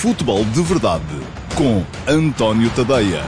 Futebol 0.00 0.44
de 0.44 0.62
Verdade 0.62 1.02
com 1.56 1.84
António 2.06 2.70
Tadeia. 2.70 3.20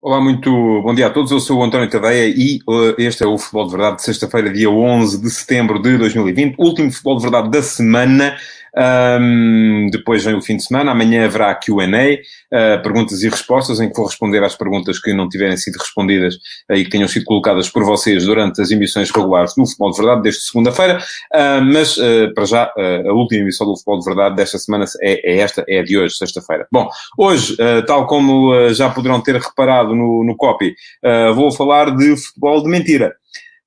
Olá, 0.00 0.20
muito 0.20 0.48
bom 0.82 0.94
dia 0.94 1.08
a 1.08 1.10
todos. 1.10 1.32
Eu 1.32 1.40
sou 1.40 1.58
o 1.58 1.64
António 1.64 1.90
Tadeia 1.90 2.28
e 2.28 2.60
uh, 2.68 2.94
este 2.98 3.24
é 3.24 3.26
o 3.26 3.36
Futebol 3.36 3.64
de 3.64 3.72
Verdade 3.72 3.96
de 3.96 4.02
sexta-feira, 4.02 4.52
dia 4.52 4.70
11 4.70 5.20
de 5.20 5.28
setembro 5.28 5.82
de 5.82 5.98
2020. 5.98 6.54
Último 6.56 6.92
Futebol 6.92 7.16
de 7.16 7.22
Verdade 7.22 7.50
da 7.50 7.62
semana. 7.62 8.36
Um, 8.74 9.90
depois 9.90 10.24
vem 10.24 10.34
o 10.34 10.40
fim 10.40 10.56
de 10.56 10.64
semana, 10.64 10.92
amanhã 10.92 11.26
haverá 11.26 11.54
QA, 11.54 11.84
uh, 11.84 12.82
perguntas 12.82 13.22
e 13.22 13.28
respostas, 13.28 13.80
em 13.80 13.88
que 13.88 13.96
vou 13.96 14.06
responder 14.06 14.42
às 14.42 14.54
perguntas 14.54 14.98
que 14.98 15.12
não 15.12 15.28
tiverem 15.28 15.56
sido 15.56 15.76
respondidas 15.76 16.36
uh, 16.70 16.74
e 16.74 16.84
que 16.84 16.90
tenham 16.90 17.06
sido 17.06 17.24
colocadas 17.24 17.68
por 17.68 17.84
vocês 17.84 18.24
durante 18.24 18.62
as 18.62 18.70
emissões 18.70 19.10
regulares 19.10 19.54
do 19.54 19.66
Futebol 19.66 19.90
de 19.90 19.96
Verdade, 19.98 20.22
desde 20.22 20.40
segunda-feira. 20.42 20.98
Uh, 21.34 21.62
mas, 21.62 21.98
para 22.34 22.44
já, 22.44 22.72
a 23.06 23.12
última 23.12 23.42
emissão 23.42 23.66
do 23.66 23.76
Futebol 23.76 23.98
de 23.98 24.04
Verdade 24.04 24.36
desta 24.36 24.58
semana 24.58 24.84
é, 25.00 25.32
é 25.32 25.38
esta, 25.38 25.64
é 25.68 25.80
a 25.80 25.82
de 25.82 25.98
hoje, 25.98 26.16
sexta-feira. 26.16 26.66
Bom, 26.70 26.88
hoje, 27.18 27.56
tal 27.86 28.06
como 28.06 28.52
já 28.70 28.88
poderão 28.90 29.20
ter 29.20 29.36
reparado 29.36 29.94
no, 29.94 30.24
no 30.24 30.36
copy, 30.36 30.74
vou 31.34 31.50
falar 31.52 31.94
de 31.94 32.16
futebol 32.16 32.62
de 32.62 32.68
mentira. 32.68 33.14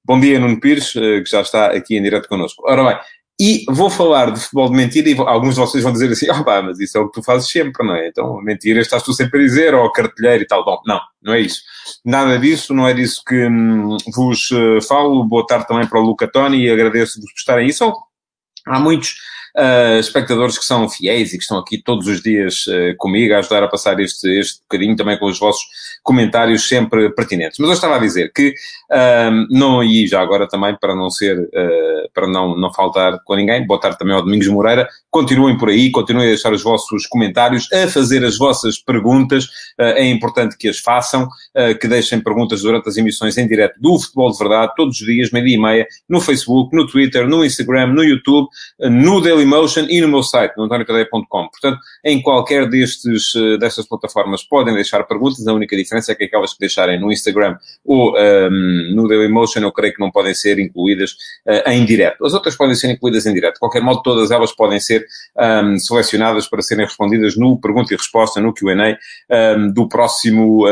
Bom 0.04 0.20
dia, 0.20 0.40
Nuno 0.40 0.60
Pires, 0.60 0.94
que 0.94 1.26
já 1.26 1.42
está 1.42 1.68
aqui 1.68 1.98
em 1.98 2.04
direto 2.04 2.30
connosco. 2.30 2.64
Ora 2.68 2.84
bem, 2.84 2.98
e 3.40 3.66
vou 3.68 3.90
falar 3.90 4.32
de 4.32 4.40
futebol 4.40 4.70
de 4.70 4.76
mentira 4.78 5.10
e 5.10 5.18
alguns 5.20 5.56
de 5.56 5.60
vocês 5.60 5.84
vão 5.84 5.92
dizer 5.92 6.10
assim, 6.10 6.28
oh, 6.30 6.44
mas 6.64 6.80
isso 6.80 6.98
é 6.98 7.02
o 7.02 7.08
que 7.08 7.20
tu 7.20 7.24
fazes 7.24 7.50
sempre, 7.50 7.86
não 7.86 7.94
é? 7.94 8.08
Então, 8.08 8.42
mentira 8.42 8.80
estás 8.80 9.04
tu 9.04 9.14
sempre 9.14 9.42
a 9.42 9.44
dizer, 9.44 9.74
ou 9.74 9.92
cartilheiro 9.92 10.44
e 10.44 10.48
tal. 10.48 10.64
Bom, 10.64 10.82
não, 10.86 11.02
não 11.22 11.34
é 11.34 11.42
isso. 11.42 11.62
Nada 12.06 12.40
disso, 12.40 12.74
não 12.74 12.88
é 12.88 12.94
disso 12.94 13.22
que 13.28 13.46
hum, 13.48 13.98
vos 14.14 14.50
uh, 14.52 14.82
falo. 14.88 15.26
Boa 15.26 15.46
tarde 15.46 15.68
também 15.68 15.86
para 15.86 16.00
o 16.00 16.04
Luca 16.04 16.28
Toni 16.28 16.64
e 16.64 16.70
agradeço-vos 16.70 17.30
por 17.30 17.38
estarem 17.38 17.66
aí. 17.66 17.74
São, 17.74 17.94
há 18.68 18.80
muitos 18.80 19.16
uh, 19.56 20.00
espectadores 20.00 20.58
que 20.58 20.66
são 20.66 20.88
fiéis 20.90 21.34
e 21.34 21.38
que 21.38 21.44
estão 21.44 21.58
aqui 21.58 21.82
todos 21.82 22.08
os 22.08 22.22
dias 22.22 22.66
uh, 22.68 22.96
comigo 22.98 23.34
a 23.34 23.40
ajudar 23.40 23.64
a 23.64 23.68
passar 23.68 24.00
este, 24.00 24.28
este 24.40 24.62
bocadinho 24.62 24.96
também 24.96 25.18
com 25.18 25.26
os 25.26 25.40
vossos 25.40 25.64
comentários 26.04 26.68
sempre 26.68 27.10
pertinentes. 27.12 27.58
Mas 27.60 27.70
eu 27.70 27.76
estava 27.76 27.96
a 27.96 28.00
dizer 28.00 28.32
que, 28.34 28.50
uh, 28.92 29.48
não, 29.50 29.84
e 29.84 30.08
já 30.08 30.22
agora 30.22 30.48
também 30.48 30.76
para 30.80 30.96
não 30.96 31.10
ser, 31.10 31.40
uh, 31.40 32.10
para 32.14 32.28
não, 32.28 32.56
não 32.56 32.72
faltar 32.74 33.20
com 33.24 33.36
ninguém, 33.36 33.66
boa 33.66 33.80
tarde 33.80 33.98
também 33.98 34.14
ao 34.14 34.22
Domingos 34.22 34.48
Moreira, 34.48 34.88
continuem 35.10 35.58
por 35.58 35.70
aí, 35.70 35.90
continuem 35.90 36.28
a 36.28 36.30
deixar 36.30 36.52
os 36.52 36.62
vossos 36.62 37.08
comentários, 37.08 37.72
a 37.72 37.88
fazer 37.88 38.24
as 38.24 38.38
vossas 38.38 38.78
perguntas, 38.78 39.48
é 39.80 40.06
importante 40.06 40.58
que 40.58 40.68
as 40.68 40.80
façam, 40.80 41.28
que 41.80 41.88
deixem 41.88 42.20
perguntas 42.20 42.62
durante 42.62 42.90
as 42.90 42.98
emissões 42.98 43.38
em 43.38 43.48
direto 43.48 43.80
do 43.80 43.98
Futebol 43.98 44.32
de 44.32 44.38
Verdade, 44.38 44.74
todos 44.76 45.00
os 45.00 45.06
dias, 45.06 45.32
meio-dia 45.32 45.56
e 45.56 45.62
meia, 45.62 45.88
no 46.10 46.20
Facebook, 46.20 46.76
no 46.76 46.86
Twitter, 46.86 47.28
no 47.28 47.46
Instagram, 47.46 47.88
no 47.88 48.04
YouTube, 48.04 48.50
no 48.80 49.22
Daily 49.22 49.45
Dailymotion 49.46 49.86
e 49.90 50.02
no 50.02 50.08
meu 50.08 50.24
site, 50.24 50.58
no 50.58 50.64
antoniocadeia.com. 50.64 51.48
Portanto, 51.50 51.80
em 52.04 52.22
qualquer 52.22 52.68
destes, 52.70 53.34
eh, 53.36 53.58
destas 53.58 53.88
plataformas 53.88 54.44
podem 54.44 54.74
deixar 54.74 55.04
perguntas, 55.04 55.46
a 55.48 55.54
única 55.54 55.76
diferença 55.76 56.12
é 56.12 56.16
que 56.16 56.26
aquelas 56.26 56.54
que 56.54 56.60
deixarem 56.60 57.00
no 57.00 57.12
Instagram 57.12 57.58
ou 57.84 58.14
um, 58.14 58.18
ehm, 58.18 58.96
no 58.96 59.08
Dailymotion 59.08 59.62
eu 59.62 59.72
creio 59.72 59.94
que 59.94 60.00
não 60.00 60.12
podem 60.12 60.34
ser 60.34 60.60
incluídas 60.60 61.12
uh, 61.46 61.70
em 61.70 61.86
direto. 61.86 62.26
As 62.26 62.34
outras 62.34 62.56
podem 62.56 62.76
ser 62.76 62.92
incluídas 62.92 63.26
em 63.26 63.34
direto. 63.34 63.56
De 63.56 63.60
qualquer 63.60 63.82
modo, 63.82 64.02
todas 64.02 64.32
elas 64.32 64.52
podem 64.52 64.80
ser 64.80 65.06
um, 65.38 65.44
ehm, 65.44 65.78
selecionadas 65.78 66.48
para 66.48 66.62
serem 66.62 66.86
respondidas 66.86 67.38
no 67.38 67.60
pergunta 67.60 67.94
e 67.94 67.98
resposta, 67.98 68.42
no 68.42 68.54
Q&A 68.54 68.74
um, 68.74 68.96
ehm, 69.30 69.74
do 69.74 69.88
próximo, 69.88 70.66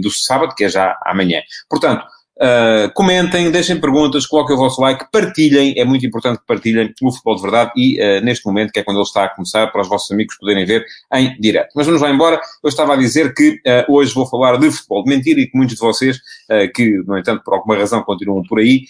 do 0.00 0.10
sábado, 0.10 0.54
que 0.54 0.64
é 0.64 0.68
já 0.68 0.96
amanhã. 1.04 1.40
Portanto, 1.68 2.04
Uh, 2.38 2.92
comentem, 2.92 3.50
deixem 3.50 3.80
perguntas, 3.80 4.26
coloquem 4.26 4.54
o 4.54 4.58
vosso 4.58 4.80
like, 4.80 5.06
partilhem, 5.10 5.74
é 5.78 5.84
muito 5.84 6.04
importante 6.04 6.38
que 6.38 6.46
partilhem 6.46 6.92
o 7.02 7.10
futebol 7.10 7.36
de 7.36 7.42
verdade 7.42 7.72
e 7.76 7.98
uh, 7.98 8.22
neste 8.22 8.44
momento, 8.44 8.72
que 8.72 8.80
é 8.80 8.82
quando 8.82 8.98
ele 8.98 9.04
está 9.04 9.24
a 9.24 9.28
começar, 9.28 9.66
para 9.68 9.80
os 9.80 9.88
vossos 9.88 10.10
amigos 10.10 10.36
poderem 10.36 10.66
ver 10.66 10.84
em 11.14 11.34
direto. 11.40 11.70
Mas 11.74 11.86
vamos 11.86 12.02
lá 12.02 12.10
embora, 12.10 12.40
eu 12.62 12.68
estava 12.68 12.94
a 12.94 12.96
dizer 12.96 13.34
que 13.34 13.60
uh, 13.66 13.92
hoje 13.92 14.12
vou 14.12 14.26
falar 14.26 14.58
de 14.58 14.70
futebol. 14.70 15.02
De 15.02 15.10
mentira 15.10 15.40
e 15.40 15.46
que 15.46 15.56
muitos 15.56 15.76
de 15.76 15.80
vocês, 15.80 16.18
que 16.74 17.02
no 17.06 17.18
entanto 17.18 17.42
por 17.44 17.54
alguma 17.54 17.76
razão 17.76 18.02
continuam 18.02 18.42
por 18.42 18.58
aí, 18.58 18.82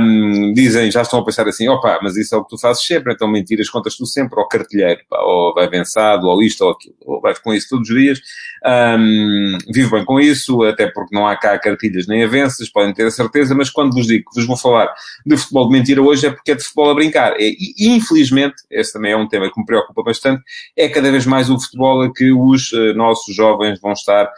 um, 0.00 0.52
dizem, 0.52 0.90
já 0.90 1.02
estão 1.02 1.18
a 1.20 1.24
pensar 1.24 1.46
assim, 1.48 1.68
opa, 1.68 1.98
mas 2.02 2.16
isso 2.16 2.34
é 2.34 2.38
o 2.38 2.44
que 2.44 2.50
tu 2.50 2.58
fazes 2.58 2.84
sempre, 2.84 3.12
então 3.12 3.28
mentiras 3.28 3.68
contas 3.68 3.96
tu 3.96 4.06
sempre 4.06 4.38
ao 4.38 4.48
cartilheiro, 4.48 5.00
pá, 5.08 5.18
ou 5.20 5.54
vai 5.54 5.68
vencado, 5.68 6.26
ou 6.26 6.42
isto 6.42 6.64
ou 6.64 6.70
aquilo, 6.70 6.94
ou 7.04 7.20
vais 7.20 7.38
com 7.38 7.52
isso 7.52 7.68
todos 7.70 7.88
os 7.88 7.96
dias, 7.96 8.20
um, 8.64 9.58
vivo 9.72 9.96
bem 9.96 10.04
com 10.04 10.20
isso, 10.20 10.62
até 10.64 10.86
porque 10.86 11.14
não 11.14 11.26
há 11.26 11.36
cá 11.36 11.58
cartilhas 11.58 12.06
nem 12.06 12.24
avanças, 12.24 12.68
podem 12.80 12.94
ter 12.94 13.06
a 13.06 13.10
certeza, 13.10 13.54
mas 13.54 13.68
quando 13.68 13.92
vos 13.92 14.06
digo 14.06 14.30
que 14.30 14.40
vos 14.40 14.46
vou 14.46 14.56
falar 14.56 14.92
de 15.26 15.36
futebol 15.36 15.68
de 15.68 15.72
mentira 15.72 16.02
hoje 16.02 16.26
é 16.26 16.30
porque 16.30 16.52
é 16.52 16.54
de 16.54 16.62
futebol 16.62 16.90
a 16.90 16.94
brincar. 16.94 17.34
E, 17.38 17.74
e 17.78 17.88
infelizmente, 17.88 18.56
esse 18.70 18.92
também 18.92 19.12
é 19.12 19.16
um 19.16 19.28
tema 19.28 19.50
que 19.52 19.58
me 19.58 19.66
preocupa 19.66 20.02
bastante, 20.02 20.42
é 20.76 20.88
cada 20.88 21.10
vez 21.10 21.26
mais 21.26 21.50
o 21.50 21.60
futebol 21.60 22.02
a 22.02 22.12
que 22.12 22.32
os 22.32 22.72
uh, 22.72 22.94
nossos 22.94 23.34
jovens 23.34 23.80
vão 23.80 23.92
estar 23.92 24.30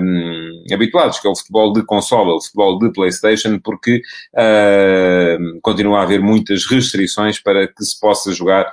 um, 0.00 0.64
habituados, 0.72 1.18
que 1.18 1.26
é 1.26 1.30
o 1.30 1.36
futebol 1.36 1.72
de 1.72 1.82
consola, 1.84 2.34
o 2.34 2.42
futebol 2.42 2.78
de 2.78 2.92
Playstation, 2.92 3.58
porque 3.58 4.02
uh, 4.34 5.60
continua 5.62 6.00
a 6.00 6.02
haver 6.02 6.20
muitas 6.20 6.66
restrições 6.66 7.40
para 7.40 7.66
que 7.66 7.84
se 7.84 7.98
possa 7.98 8.32
jogar 8.32 8.70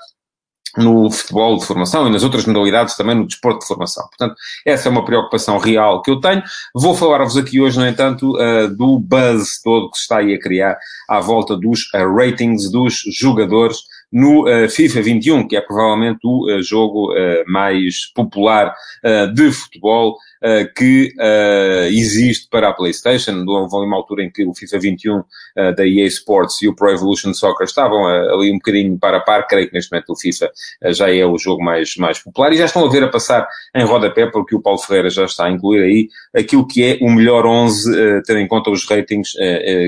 no 0.78 1.10
futebol 1.10 1.58
de 1.58 1.66
formação 1.66 2.08
e 2.08 2.12
nas 2.12 2.24
outras 2.24 2.46
modalidades 2.46 2.96
também 2.96 3.16
no 3.16 3.26
desporto 3.26 3.62
de 3.62 3.68
formação. 3.68 4.06
Portanto, 4.08 4.36
essa 4.66 4.88
é 4.88 4.92
uma 4.92 5.04
preocupação 5.04 5.58
real 5.58 6.02
que 6.02 6.12
eu 6.12 6.20
tenho. 6.20 6.44
Vou 6.74 6.96
falar-vos 6.96 7.36
aqui 7.36 7.60
hoje, 7.60 7.80
no 7.80 7.88
entanto, 7.88 8.34
uh, 8.36 8.68
do 8.76 9.00
buzz 9.00 9.62
todo 9.64 9.90
que 9.90 9.98
se 9.98 10.04
está 10.04 10.18
aí 10.20 10.34
a 10.34 10.40
criar 10.40 10.78
à 11.10 11.20
volta 11.20 11.58
dos 11.58 11.92
uh, 11.94 12.16
ratings 12.16 12.72
dos 12.72 13.02
jogadores 13.20 13.78
no 14.12 14.44
uh, 14.48 14.70
FIFA 14.70 15.02
21, 15.02 15.48
que 15.48 15.58
é 15.58 15.62
provavelmente 15.62 16.20
o 16.24 16.62
jogo 16.62 17.14
mais 17.48 18.12
popular 18.14 18.74
de 19.34 19.52
futebol 19.52 20.18
que 20.76 21.14
existe 21.92 22.48
para 22.50 22.70
a 22.70 22.74
PlayStation. 22.74 23.44
Houve 23.48 23.88
uma 23.88 23.98
altura 23.98 24.24
em 24.24 24.32
que 24.32 24.46
o 24.46 24.54
FIFA 24.54 24.80
21 24.80 25.24
da 25.76 25.86
EA 25.86 26.06
Sports 26.08 26.62
e 26.62 26.68
o 26.68 26.76
Pro 26.76 26.92
Evolution 26.92 27.34
Soccer 27.34 27.66
estavam 27.66 28.06
ali 28.06 28.52
um 28.52 28.56
bocadinho 28.58 28.98
para 28.98 29.18
a 29.18 29.22
par. 29.22 29.48
Creio 29.48 29.68
que 29.68 29.74
neste 29.74 29.92
momento 29.92 30.12
o 30.12 30.20
FIFA 30.20 30.52
já 30.88 31.14
é 31.14 31.26
o 31.26 31.38
jogo 31.38 31.64
mais, 31.64 31.96
mais 31.98 32.20
popular 32.20 32.54
e 32.54 32.58
já 32.58 32.66
estão 32.66 32.86
a 32.86 32.90
ver 32.90 33.04
a 33.04 33.10
passar 33.10 33.48
em 33.76 33.84
rodapé, 33.84 34.28
porque 34.28 34.56
o 34.56 34.62
Paulo 34.62 34.80
Ferreira 34.80 35.10
já 35.10 35.26
está 35.26 35.46
a 35.46 35.52
incluir 35.52 35.84
aí 35.84 36.10
aquilo 36.36 36.68
que 36.68 36.84
é 36.84 36.98
o 37.02 37.10
melhor 37.10 37.46
11, 37.46 38.24
tendo 38.26 38.40
em 38.40 38.48
conta 38.48 38.70
os 38.70 38.88
ratings, 38.88 39.34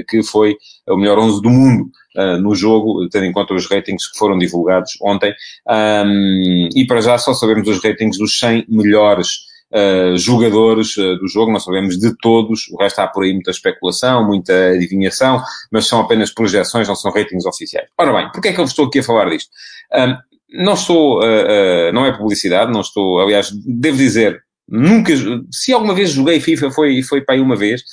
que 0.08 0.24
foi 0.24 0.58
o 0.88 0.98
melhor 0.98 1.20
11 1.20 1.42
do 1.42 1.50
mundo 1.50 1.92
uh, 2.16 2.38
no 2.42 2.56
jogo, 2.56 3.08
tendo 3.10 3.26
em 3.26 3.32
conta 3.32 3.54
os 3.54 3.68
ratings 3.68 4.12
que 4.12 4.18
foram 4.18 4.38
divulgados 4.38 4.94
ontem. 5.02 5.34
Um, 5.68 6.70
e 6.76 6.86
para 6.86 7.02
já 7.02 7.18
só 7.18 7.34
sabemos 7.34 7.68
os 7.68 7.82
ratings 7.84 8.18
dos 8.18 8.38
100 8.40 8.66
melhores 8.68 9.48
Uh, 9.72 10.18
jogadores 10.18 10.98
uh, 10.98 11.16
do 11.18 11.28
jogo, 11.28 11.52
não 11.52 11.60
sabemos 11.60 12.00
de 12.00 12.16
todos, 12.18 12.68
o 12.70 12.78
resto 12.78 13.00
há 13.00 13.08
por 13.08 13.24
aí 13.24 13.34
muita 13.34 13.52
especulação, 13.52 14.26
muita 14.26 14.70
adivinhação, 14.70 15.44
mas 15.72 15.88
são 15.88 16.00
apenas 16.00 16.32
projeções, 16.32 16.88
não 16.88 16.96
são 16.96 17.12
ratings 17.12 17.46
oficiais. 17.46 17.88
Ora 17.96 18.12
bem, 18.12 18.32
porquê 18.32 18.48
é 18.48 18.54
que 18.54 18.60
eu 18.60 18.66
estou 18.66 18.88
aqui 18.88 19.00
a 19.00 19.04
falar 19.04 19.30
disto? 19.30 19.52
Um, 19.94 20.16
não 20.64 20.74
estou, 20.74 21.20
uh, 21.20 21.94
não 21.94 22.04
é 22.06 22.18
publicidade, 22.18 22.72
não 22.72 22.82
estou, 22.82 23.22
aliás, 23.22 23.52
devo 23.52 23.98
dizer, 23.98 24.42
nunca, 24.68 25.14
se 25.52 25.72
alguma 25.72 25.94
vez 25.94 26.10
joguei 26.10 26.40
FIFA 26.40 26.72
foi, 26.72 27.04
foi 27.04 27.22
para 27.22 27.36
aí 27.36 27.42
uma 27.42 27.56
vez, 27.56 27.84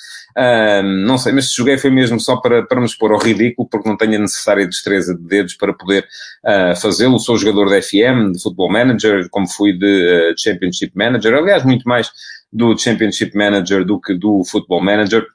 não 0.82 1.16
sei, 1.16 1.32
mas 1.32 1.48
se 1.48 1.56
joguei 1.56 1.78
foi 1.78 1.90
mesmo 1.90 2.20
só 2.20 2.36
para, 2.36 2.62
para 2.64 2.80
me 2.80 2.86
expor 2.86 3.12
ao 3.12 3.18
ridículo, 3.18 3.68
porque 3.68 3.88
não 3.88 3.96
tenho 3.96 4.16
a 4.16 4.18
necessária 4.18 4.66
destreza 4.66 5.14
de 5.14 5.22
dedos 5.22 5.54
para 5.54 5.72
poder 5.72 6.06
uh, 6.44 6.76
fazê-lo. 6.80 7.18
Sou 7.18 7.38
jogador 7.38 7.68
de 7.68 7.80
FM, 7.80 8.32
de 8.32 8.42
Football 8.42 8.70
Manager, 8.70 9.28
como 9.30 9.48
fui 9.48 9.72
de 9.72 10.32
uh, 10.32 10.34
Championship 10.38 10.92
Manager, 10.94 11.34
aliás, 11.34 11.64
muito 11.64 11.88
mais 11.88 12.10
do 12.52 12.76
Championship 12.78 13.36
Manager 13.36 13.84
do 13.84 14.00
que 14.00 14.14
do 14.14 14.44
Football 14.44 14.82
Manager 14.82 15.26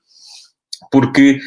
porque 0.92 1.40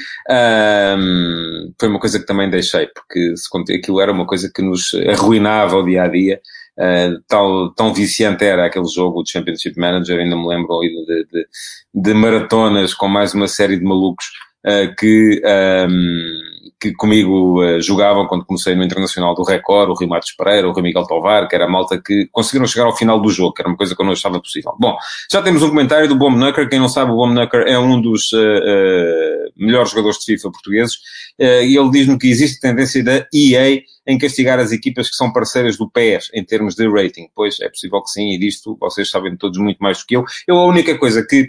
um, 0.97 1.73
foi 1.79 1.89
uma 1.89 2.01
coisa 2.01 2.19
que 2.19 2.27
também 2.27 2.49
deixei, 2.49 2.87
porque 2.87 3.37
se 3.37 3.75
aquilo 3.75 4.01
era 4.01 4.11
uma 4.11 4.27
coisa 4.27 4.51
que 4.53 4.63
nos 4.63 4.93
arruinava 5.07 5.77
o 5.77 5.85
dia 5.85 6.05
a 6.05 6.09
dia. 6.09 6.41
Uh, 6.77 7.23
tal, 7.29 7.73
tão 7.75 7.95
viciante 7.95 8.45
era 8.45 8.67
aquele 8.67 8.89
jogo, 8.89 9.21
o 9.21 9.27
Championship 9.27 9.79
Manager, 9.79 10.19
ainda 10.19 10.35
me 10.37 10.49
lembro 10.49 10.81
de, 10.81 11.25
de, 11.33 11.47
de 11.95 12.15
maratonas 12.15 12.93
com 12.93 13.07
mais 13.07 13.33
uma 13.33 13.47
série 13.47 13.79
de 13.79 13.85
malucos 13.85 14.27
uh, 14.67 14.95
que, 14.97 15.41
um, 15.89 16.41
que 16.85 16.93
comigo 16.93 17.65
uh, 17.65 17.81
jogavam 17.81 18.27
quando 18.27 18.45
comecei 18.45 18.75
no 18.75 18.85
Internacional 18.85 19.35
do 19.35 19.43
Record, 19.43 19.89
o 19.89 19.95
Rui 19.95 20.07
Matos 20.07 20.33
Pereira, 20.33 20.69
o 20.69 20.73
Rui 20.73 20.83
Miguel 20.83 21.07
Tovar, 21.07 21.49
que 21.49 21.55
era 21.55 21.65
a 21.65 21.69
malta 21.69 21.99
que 21.99 22.29
conseguiram 22.31 22.67
chegar 22.67 22.85
ao 22.85 22.95
final 22.95 23.19
do 23.21 23.31
jogo, 23.31 23.55
que 23.55 23.63
era 23.63 23.69
uma 23.69 23.77
coisa 23.77 23.97
que 23.97 24.03
eu 24.03 24.05
não 24.05 24.13
achava 24.13 24.39
possível. 24.39 24.73
Bom, 24.79 24.95
já 25.31 25.41
temos 25.41 25.63
um 25.63 25.71
comentário 25.71 26.07
do 26.09 26.17
Bomb 26.17 26.37
Nucker, 26.37 26.69
quem 26.69 26.79
não 26.79 26.89
sabe, 26.89 27.11
o 27.11 27.17
Bomb 27.17 27.33
Nucker 27.33 27.63
é 27.67 27.79
um 27.79 28.01
dos 28.01 28.31
melhores 29.57 29.91
jogadores 29.91 30.19
de 30.19 30.27
FIFA 30.27 30.51
portugueses, 30.51 30.99
e 31.39 31.77
ele 31.77 31.91
diz-me 31.91 32.19
que 32.19 32.29
existe 32.29 32.61
tendência 32.61 33.03
da 33.03 33.27
EA 33.33 33.81
em 34.07 34.19
castigar 34.19 34.59
as 34.59 34.71
equipas 34.71 35.09
que 35.09 35.17
são 35.17 35.33
parceiras 35.33 35.79
do 35.79 35.91
PES 35.91 36.31
em 36.35 36.45
termos 36.45 36.75
de 36.75 36.87
rating. 36.87 37.29
Pois 37.35 37.59
é 37.61 37.69
possível 37.69 38.03
que 38.03 38.11
sim, 38.11 38.35
e 38.35 38.39
disto 38.39 38.77
vocês 38.79 39.09
sabem 39.09 39.35
todos 39.37 39.59
muito 39.59 39.79
mais 39.79 39.99
do 40.01 40.07
que 40.07 40.17
eu. 40.17 40.25
Eu 40.47 40.59
a 40.59 40.67
única 40.67 40.99
coisa 40.99 41.25
que, 41.27 41.49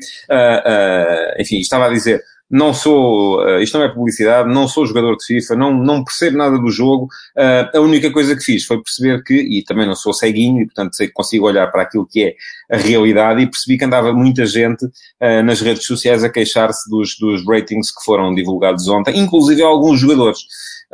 enfim, 1.37 1.59
estava 1.59 1.87
a 1.87 1.89
dizer, 1.89 2.23
não 2.49 2.73
sou, 2.73 3.43
uh, 3.43 3.59
isto 3.59 3.77
não 3.77 3.85
é 3.85 3.89
publicidade, 3.89 4.53
não 4.53 4.67
sou 4.67 4.85
jogador 4.85 5.17
de 5.17 5.25
FIFA, 5.25 5.55
não, 5.55 5.73
não 5.73 6.03
percebo 6.03 6.37
nada 6.37 6.57
do 6.57 6.69
jogo. 6.69 7.05
Uh, 7.35 7.77
a 7.77 7.81
única 7.81 8.11
coisa 8.11 8.35
que 8.35 8.43
fiz 8.43 8.65
foi 8.65 8.81
perceber 8.81 9.23
que, 9.23 9.33
e 9.33 9.63
também 9.63 9.87
não 9.87 9.95
sou 9.95 10.13
ceguinho, 10.13 10.61
e 10.61 10.65
portanto 10.65 10.95
sei 10.95 11.07
que 11.07 11.13
consigo 11.13 11.47
olhar 11.47 11.67
para 11.71 11.81
aquilo 11.81 12.07
que 12.07 12.23
é 12.23 12.35
a 12.75 12.77
realidade, 12.77 13.41
e 13.41 13.47
percebi 13.47 13.77
que 13.77 13.85
andava 13.85 14.13
muita 14.13 14.45
gente 14.45 14.85
uh, 14.85 15.43
nas 15.43 15.59
redes 15.61 15.85
sociais 15.85 16.23
a 16.23 16.29
queixar-se 16.29 16.89
dos, 16.89 17.17
dos 17.19 17.45
ratings 17.45 17.91
que 17.91 18.03
foram 18.05 18.33
divulgados 18.33 18.87
ontem, 18.87 19.17
inclusive 19.17 19.61
alguns 19.61 19.99
jogadores. 19.99 20.39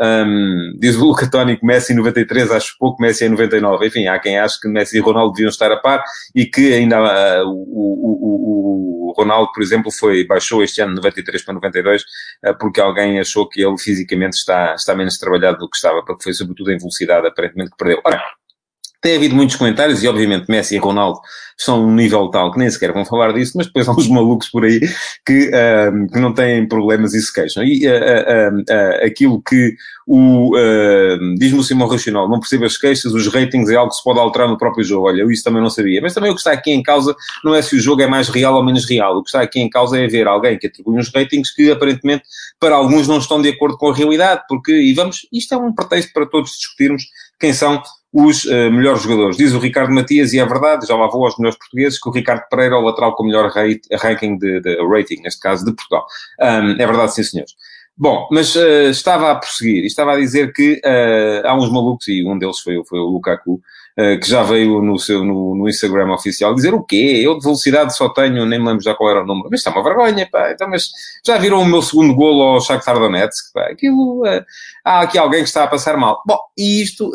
Um, 0.02 0.74
diz 0.80 0.96
o 0.96 1.06
Luca 1.06 1.30
Tónico, 1.30 1.64
Messi 1.64 1.94
93, 1.94 2.50
acho 2.52 2.76
pouco, 2.80 3.00
Messi 3.00 3.26
é 3.26 3.30
99. 3.30 3.86
Enfim, 3.86 4.08
há 4.08 4.18
quem 4.18 4.40
ache 4.40 4.60
que 4.60 4.68
Messi 4.68 4.98
e 4.98 5.00
Ronaldo 5.00 5.34
deviam 5.34 5.50
estar 5.50 5.72
a 5.72 5.78
par 5.78 6.04
e 6.34 6.46
que 6.46 6.74
ainda 6.74 7.00
uh, 7.00 7.48
o, 7.48 7.52
o, 7.52 9.10
o, 9.10 9.14
Ronaldo, 9.16 9.52
por 9.54 9.62
exemplo, 9.62 9.92
foi, 9.92 10.26
baixou 10.26 10.64
este 10.64 10.82
ano 10.82 10.96
93 10.96 11.44
para 11.44 11.54
92 11.54 12.02
uh, 12.02 12.58
porque 12.60 12.82
alguém 12.82 13.20
achou 13.20 13.48
que 13.48 13.62
ele 13.62 13.78
fisicamente 13.78 14.38
está, 14.38 14.74
está 14.74 14.96
menos 14.96 15.20
trabalhado 15.20 15.60
do 15.60 15.70
que 15.70 15.76
estava, 15.76 16.04
porque 16.04 16.24
foi 16.24 16.34
sobretudo 16.34 16.72
em 16.72 16.78
velocidade 16.80 17.28
aparentemente 17.28 17.70
que 17.70 17.78
perdeu. 17.78 18.02
Ora, 18.04 18.20
tem 19.02 19.16
havido 19.16 19.36
muitos 19.36 19.56
comentários 19.56 20.04
e, 20.04 20.08
obviamente, 20.08 20.46
Messi 20.48 20.76
e 20.76 20.78
Ronaldo 20.78 21.20
são 21.58 21.86
um 21.86 21.94
nível 21.94 22.28
tal 22.30 22.52
que 22.52 22.58
nem 22.58 22.70
sequer 22.70 22.92
vão 22.92 23.06
falar 23.06 23.34
disso, 23.34 23.54
mas 23.56 23.68
depois 23.68 23.88
há 23.88 23.92
uns 23.92 24.08
malucos 24.08 24.50
por 24.50 24.64
aí 24.64 24.80
que, 25.26 25.50
uh, 25.50 26.12
que 26.12 26.20
não 26.20 26.34
têm 26.34 26.68
problemas 26.68 27.14
e 27.14 27.22
se 27.22 27.32
queixam. 27.32 27.64
E 27.64 27.88
uh, 27.88 27.92
uh, 27.92 29.06
aquilo 29.06 29.42
que 29.42 29.76
o, 30.08 30.52
diz-me 31.38 31.60
o 31.60 31.64
Simão 31.64 31.88
Racional, 31.88 32.28
não 32.28 32.40
percebo 32.40 32.66
as 32.66 32.78
queixas, 32.78 33.14
os 33.14 33.28
ratings 33.28 33.70
é 33.70 33.76
algo 33.76 33.90
que 33.90 33.96
se 33.96 34.04
pode 34.04 34.20
alterar 34.20 34.50
no 34.50 34.58
próprio 34.58 34.84
jogo. 34.84 35.08
Olha, 35.08 35.22
eu 35.22 35.32
isso 35.32 35.44
também 35.44 35.62
não 35.62 35.70
sabia. 35.70 36.02
Mas 36.02 36.14
também 36.14 36.32
o 36.32 36.34
que 36.34 36.42
está 36.42 36.52
aqui 36.52 36.72
em 36.72 36.84
causa 36.84 37.16
não 37.44 37.56
é 37.56 37.62
se 37.62 37.76
o 37.76 37.80
jogo 37.80 38.02
é 38.02 38.08
mais 38.08 38.28
real 38.28 38.56
ou 38.56 38.64
menos 38.64 38.86
real. 38.86 39.18
O 39.18 39.24
que 39.24 39.30
está 39.30 39.42
aqui 39.42 39.62
em 39.62 39.70
causa 39.70 39.98
é 39.98 40.08
ver 40.08 40.28
alguém 40.28 40.58
que 40.58 40.68
atribui 40.68 41.00
uns 41.00 41.12
ratings 41.14 41.54
que, 41.54 41.72
aparentemente, 41.72 42.24
para 42.60 42.76
alguns 42.76 43.08
não 43.08 43.20
estão 43.20 43.42
de 43.42 43.50
acordo 43.50 43.78
com 43.78 43.90
a 43.90 43.96
realidade. 43.96 44.44
Porque, 44.50 44.74
e 44.74 44.94
vamos, 44.94 45.28
isto 45.32 45.54
é 45.54 45.58
um 45.58 45.74
pretexto 45.74 46.12
para 46.12 46.26
todos 46.26 46.52
discutirmos 46.52 47.04
quem 47.40 47.54
são 47.54 47.82
os 48.14 48.44
uh, 48.46 48.72
melhores 48.72 49.02
jogadores. 49.02 49.38
Diz 49.38 49.54
o 49.54 49.60
Ricardo 49.60 49.94
Matias, 49.94 50.34
e 50.34 50.40
é 50.40 50.46
verdade, 50.46 50.86
já 50.86 50.96
lá 50.96 51.08
vou 51.08 51.26
aos 51.26 51.38
melhores 51.38 51.58
portugueses, 51.58 52.00
que 52.00 52.10
o 52.10 52.12
Ricardo 52.12 52.44
Pereira 52.50 52.76
é 52.76 52.78
o 52.78 52.82
lateral 52.82 53.16
com 53.16 53.24
o 53.24 53.26
melhor 53.26 53.50
rate, 53.50 53.82
ranking 53.94 54.38
de, 54.38 54.60
de, 54.60 54.76
rating, 54.88 55.22
neste 55.22 55.40
caso, 55.40 55.64
de 55.64 55.74
Portugal. 55.74 56.06
Um, 56.40 56.72
é 56.72 56.86
verdade, 56.86 57.14
sim, 57.14 57.24
senhores. 57.24 57.56
Bom, 57.98 58.28
mas 58.32 58.56
uh, 58.56 58.90
estava 58.90 59.32
a 59.32 59.36
prosseguir, 59.36 59.86
estava 59.86 60.14
a 60.14 60.18
dizer 60.18 60.52
que 60.54 60.82
uh, 60.84 61.48
há 61.48 61.56
uns 61.56 61.70
malucos, 61.70 62.08
e 62.08 62.26
um 62.26 62.38
deles 62.38 62.60
foi, 62.60 62.82
foi 62.88 63.00
o 63.00 63.06
Lukaku, 63.06 63.54
uh, 63.56 64.20
que 64.20 64.28
já 64.28 64.42
veio 64.42 64.82
no, 64.82 64.98
seu, 64.98 65.24
no, 65.24 65.56
no, 65.56 65.70
Instagram 65.70 66.12
oficial 66.12 66.56
dizer 66.56 66.74
o 66.74 66.84
quê? 66.84 67.22
Eu 67.24 67.38
de 67.38 67.44
velocidade 67.44 67.96
só 67.96 68.10
tenho, 68.10 68.46
nem 68.46 68.60
me 68.60 68.66
lembro 68.66 68.82
já 68.82 68.96
qual 68.96 69.12
era 69.12 69.22
o 69.22 69.26
número. 69.26 69.50
Mas 69.52 69.60
está 69.60 69.70
uma 69.70 69.84
vergonha, 69.84 70.28
pá. 70.32 70.52
Então, 70.52 70.68
mas 70.68 70.90
já 71.24 71.38
viram 71.38 71.62
o 71.62 71.66
meu 71.66 71.82
segundo 71.82 72.16
golo 72.16 72.42
ao 72.42 72.62
Shakhtar 72.62 72.98
Donetsk? 72.98 73.54
Pá. 73.54 73.68
Aquilo, 73.70 74.24
há 74.84 75.02
aqui 75.02 75.20
alguém 75.20 75.44
que 75.44 75.50
está 75.50 75.64
a 75.64 75.68
passar 75.68 75.96
mal. 75.96 76.24
Bom, 76.26 76.40
e 76.58 76.82
isto, 76.82 77.12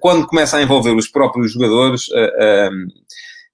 quando 0.00 0.26
começa 0.26 0.56
a 0.56 0.62
envolver 0.62 0.94
os 0.94 1.08
próprios 1.08 1.52
jogadores, 1.52 2.04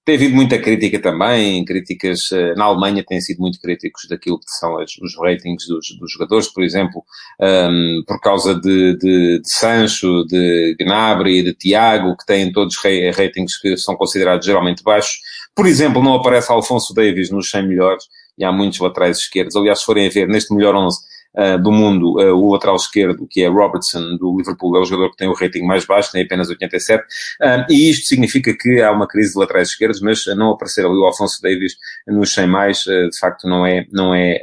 tem 0.09 0.15
havido 0.15 0.35
muita 0.35 0.57
crítica 0.57 0.99
também, 0.99 1.63
críticas 1.63 2.31
eh, 2.31 2.55
na 2.55 2.65
Alemanha 2.65 3.03
têm 3.07 3.21
sido 3.21 3.41
muito 3.41 3.61
críticos 3.61 4.07
daquilo 4.09 4.39
que 4.39 4.49
são 4.49 4.75
os 4.75 5.15
ratings 5.21 5.67
dos, 5.67 5.95
dos, 5.99 6.11
jogadores, 6.11 6.47
por 6.47 6.63
exemplo, 6.63 7.03
um, 7.39 7.45
ehm, 7.45 8.03
por 8.07 8.19
causa 8.19 8.55
de, 8.55 8.97
de, 8.97 9.39
de, 9.39 9.51
Sancho, 9.51 10.25
de 10.25 10.75
Gnabry, 10.79 11.43
de 11.43 11.53
Tiago, 11.53 12.17
que 12.17 12.25
têm 12.25 12.51
todos 12.51 12.75
ratings 13.15 13.55
que 13.61 13.77
são 13.77 13.95
considerados 13.95 14.47
geralmente 14.47 14.81
baixos. 14.81 15.19
Por 15.55 15.67
exemplo, 15.67 16.01
não 16.01 16.15
aparece 16.15 16.51
Alfonso 16.51 16.91
Davis 16.91 17.29
nos 17.29 17.51
100 17.51 17.67
melhores, 17.67 18.05
e 18.35 18.43
há 18.43 18.51
muitos 18.51 18.79
laterais 18.79 19.19
esquerdos. 19.19 19.55
Aliás, 19.55 19.79
se 19.79 19.85
forem 19.85 20.07
a 20.07 20.09
ver, 20.09 20.27
neste 20.27 20.55
melhor 20.55 20.73
11, 20.73 20.97
uh, 21.37 21.61
do 21.61 21.71
mundo, 21.71 22.19
uh, 22.19 22.35
o 22.35 22.51
lateral 22.51 22.75
esquerdo, 22.75 23.27
que 23.29 23.41
é 23.41 23.47
Robertson, 23.47 24.17
do 24.17 24.37
Liverpool, 24.37 24.77
é 24.77 24.79
o 24.79 24.85
jogador 24.85 25.11
que 25.11 25.17
tem 25.17 25.27
o 25.27 25.33
rating 25.33 25.63
mais 25.63 25.85
baixo, 25.85 26.11
tem 26.11 26.23
apenas 26.23 26.49
87, 26.49 27.03
uh, 27.03 27.65
e 27.69 27.89
isto 27.89 28.07
significa 28.07 28.55
que 28.57 28.81
há 28.81 28.91
uma 28.91 29.07
crise 29.07 29.33
de 29.33 29.39
laterais 29.39 29.69
esquerdos, 29.69 30.01
mas 30.01 30.25
não 30.35 30.51
aparecer 30.51 30.85
ali 30.85 30.95
o 30.95 31.05
Alfonso 31.05 31.41
Davis 31.41 31.73
nos 32.07 32.33
100 32.33 32.47
mais, 32.47 32.79
de 32.79 33.19
facto 33.19 33.47
não 33.47 33.65
é, 33.65 33.85
não 33.91 34.13
é 34.13 34.37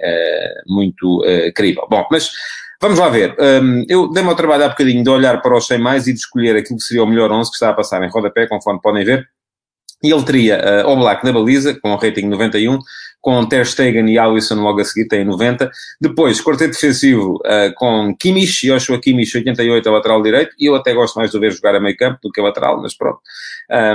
muito 0.67 1.23
crível. 1.55 1.87
Bom, 1.89 2.07
mas 2.11 2.31
Vamos 2.81 2.99
lá 2.99 3.09
ver. 3.09 3.35
Um, 3.41 3.85
eu 3.89 4.11
dei-me 4.13 4.29
ao 4.29 4.37
trabalho 4.37 4.65
há 4.65 4.69
bocadinho 4.69 5.03
de 5.03 5.09
olhar 5.09 5.41
para 5.41 5.57
os 5.57 5.67
100 5.67 5.79
mais 5.79 6.07
e 6.07 6.13
de 6.13 6.19
escolher 6.19 6.57
aquilo 6.57 6.79
que 6.79 6.85
seria 6.85 7.03
o 7.03 7.07
melhor 7.07 7.33
11 7.33 7.51
que 7.51 7.55
está 7.55 7.71
a 7.71 7.75
passar 7.75 8.03
em 8.03 8.11
rodapé, 8.11 8.47
conforme 8.47 8.81
podem 8.83 9.03
ver. 9.03 9.27
E 10.03 10.13
ele 10.13 10.23
teria 10.25 10.85
uh, 10.85 10.91
Oblak 10.91 11.25
na 11.25 11.33
baliza, 11.33 11.79
com 11.81 11.93
o 11.93 11.97
rating 11.97 12.27
91, 12.27 12.79
com 13.27 13.45
Ter 13.45 13.67
Stegen 13.67 14.09
e 14.09 14.19
Alisson 14.19 14.55
logo 14.63 14.81
a 14.81 14.85
seguir, 14.85 15.09
tem 15.09 15.25
90. 15.25 15.69
Depois, 16.01 16.41
quarteto 16.41 16.75
defensivo 16.75 17.37
uh, 17.45 17.75
com 17.75 18.15
Kimmich, 18.17 18.67
Joshua 18.67 19.01
Kimmich, 19.01 19.37
88 19.37 19.89
a 19.89 19.93
lateral 19.93 20.23
direito, 20.23 20.53
e 20.59 20.67
eu 20.67 20.77
até 20.77 20.95
gosto 20.95 21.17
mais 21.17 21.31
de 21.31 21.37
o 21.37 21.41
ver 21.41 21.51
jogar 21.51 21.75
a 21.75 21.81
meio 21.81 21.97
campo 21.97 22.19
do 22.23 22.31
que 22.31 22.41
a 22.41 22.45
lateral, 22.45 22.81
mas 22.81 22.97
pronto, 22.97 23.19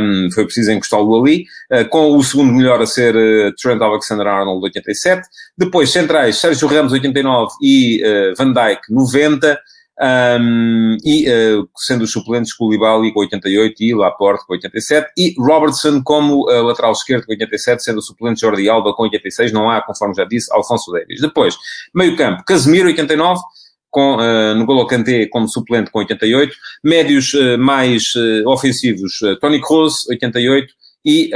um, 0.01 0.29
foi 0.33 0.43
preciso 0.43 0.71
encostá-lo 0.71 1.21
ali, 1.21 1.45
uh, 1.71 1.87
com 1.87 2.17
o 2.17 2.23
segundo 2.23 2.51
melhor 2.51 2.81
a 2.81 2.85
ser 2.85 3.15
uh, 3.15 3.55
Trent 3.55 3.81
Alexander-Arnold, 3.81 4.65
87. 4.65 5.21
Depois, 5.57 5.89
centrais, 5.91 6.35
Sérgio 6.37 6.67
Ramos, 6.67 6.91
89 6.91 7.53
e 7.61 8.01
Van 8.37 8.51
Dijk, 8.51 8.81
90. 8.89 9.59
Um, 10.03 10.97
e 11.05 11.29
uh, 11.29 11.69
sendo 11.77 12.05
os 12.05 12.11
suplentes 12.11 12.53
Koulibaly 12.53 13.13
com 13.13 13.19
88 13.19 13.83
e 13.83 13.93
Laporte 13.93 14.47
com 14.47 14.53
87 14.53 15.11
e 15.15 15.35
Robertson 15.37 16.01
como 16.01 16.49
uh, 16.49 16.63
lateral 16.63 16.91
esquerdo 16.91 17.27
com 17.27 17.33
87, 17.33 17.83
sendo 17.83 17.99
o 17.99 18.01
suplente 18.01 18.41
Jordi 18.41 18.67
Alba 18.67 18.95
com 18.95 19.03
86, 19.03 19.51
não 19.51 19.69
há, 19.69 19.79
conforme 19.79 20.15
já 20.15 20.25
disse, 20.25 20.51
Alfonso 20.51 20.91
Davis. 20.91 21.21
Depois, 21.21 21.55
meio 21.93 22.15
campo, 22.15 22.43
Casemiro 22.43 22.87
89, 22.87 23.41
com, 23.91 24.15
uh, 24.15 24.55
no 24.55 24.65
Golo 24.65 24.87
Kanté 24.87 25.27
como 25.27 25.47
suplente 25.47 25.91
com 25.91 25.99
88, 25.99 26.55
médios 26.83 27.35
uh, 27.35 27.59
mais 27.59 28.13
ofensivos, 28.47 29.19
Tony 29.39 29.61
Kroos 29.61 30.09
88 30.09 30.80
e 31.03 31.31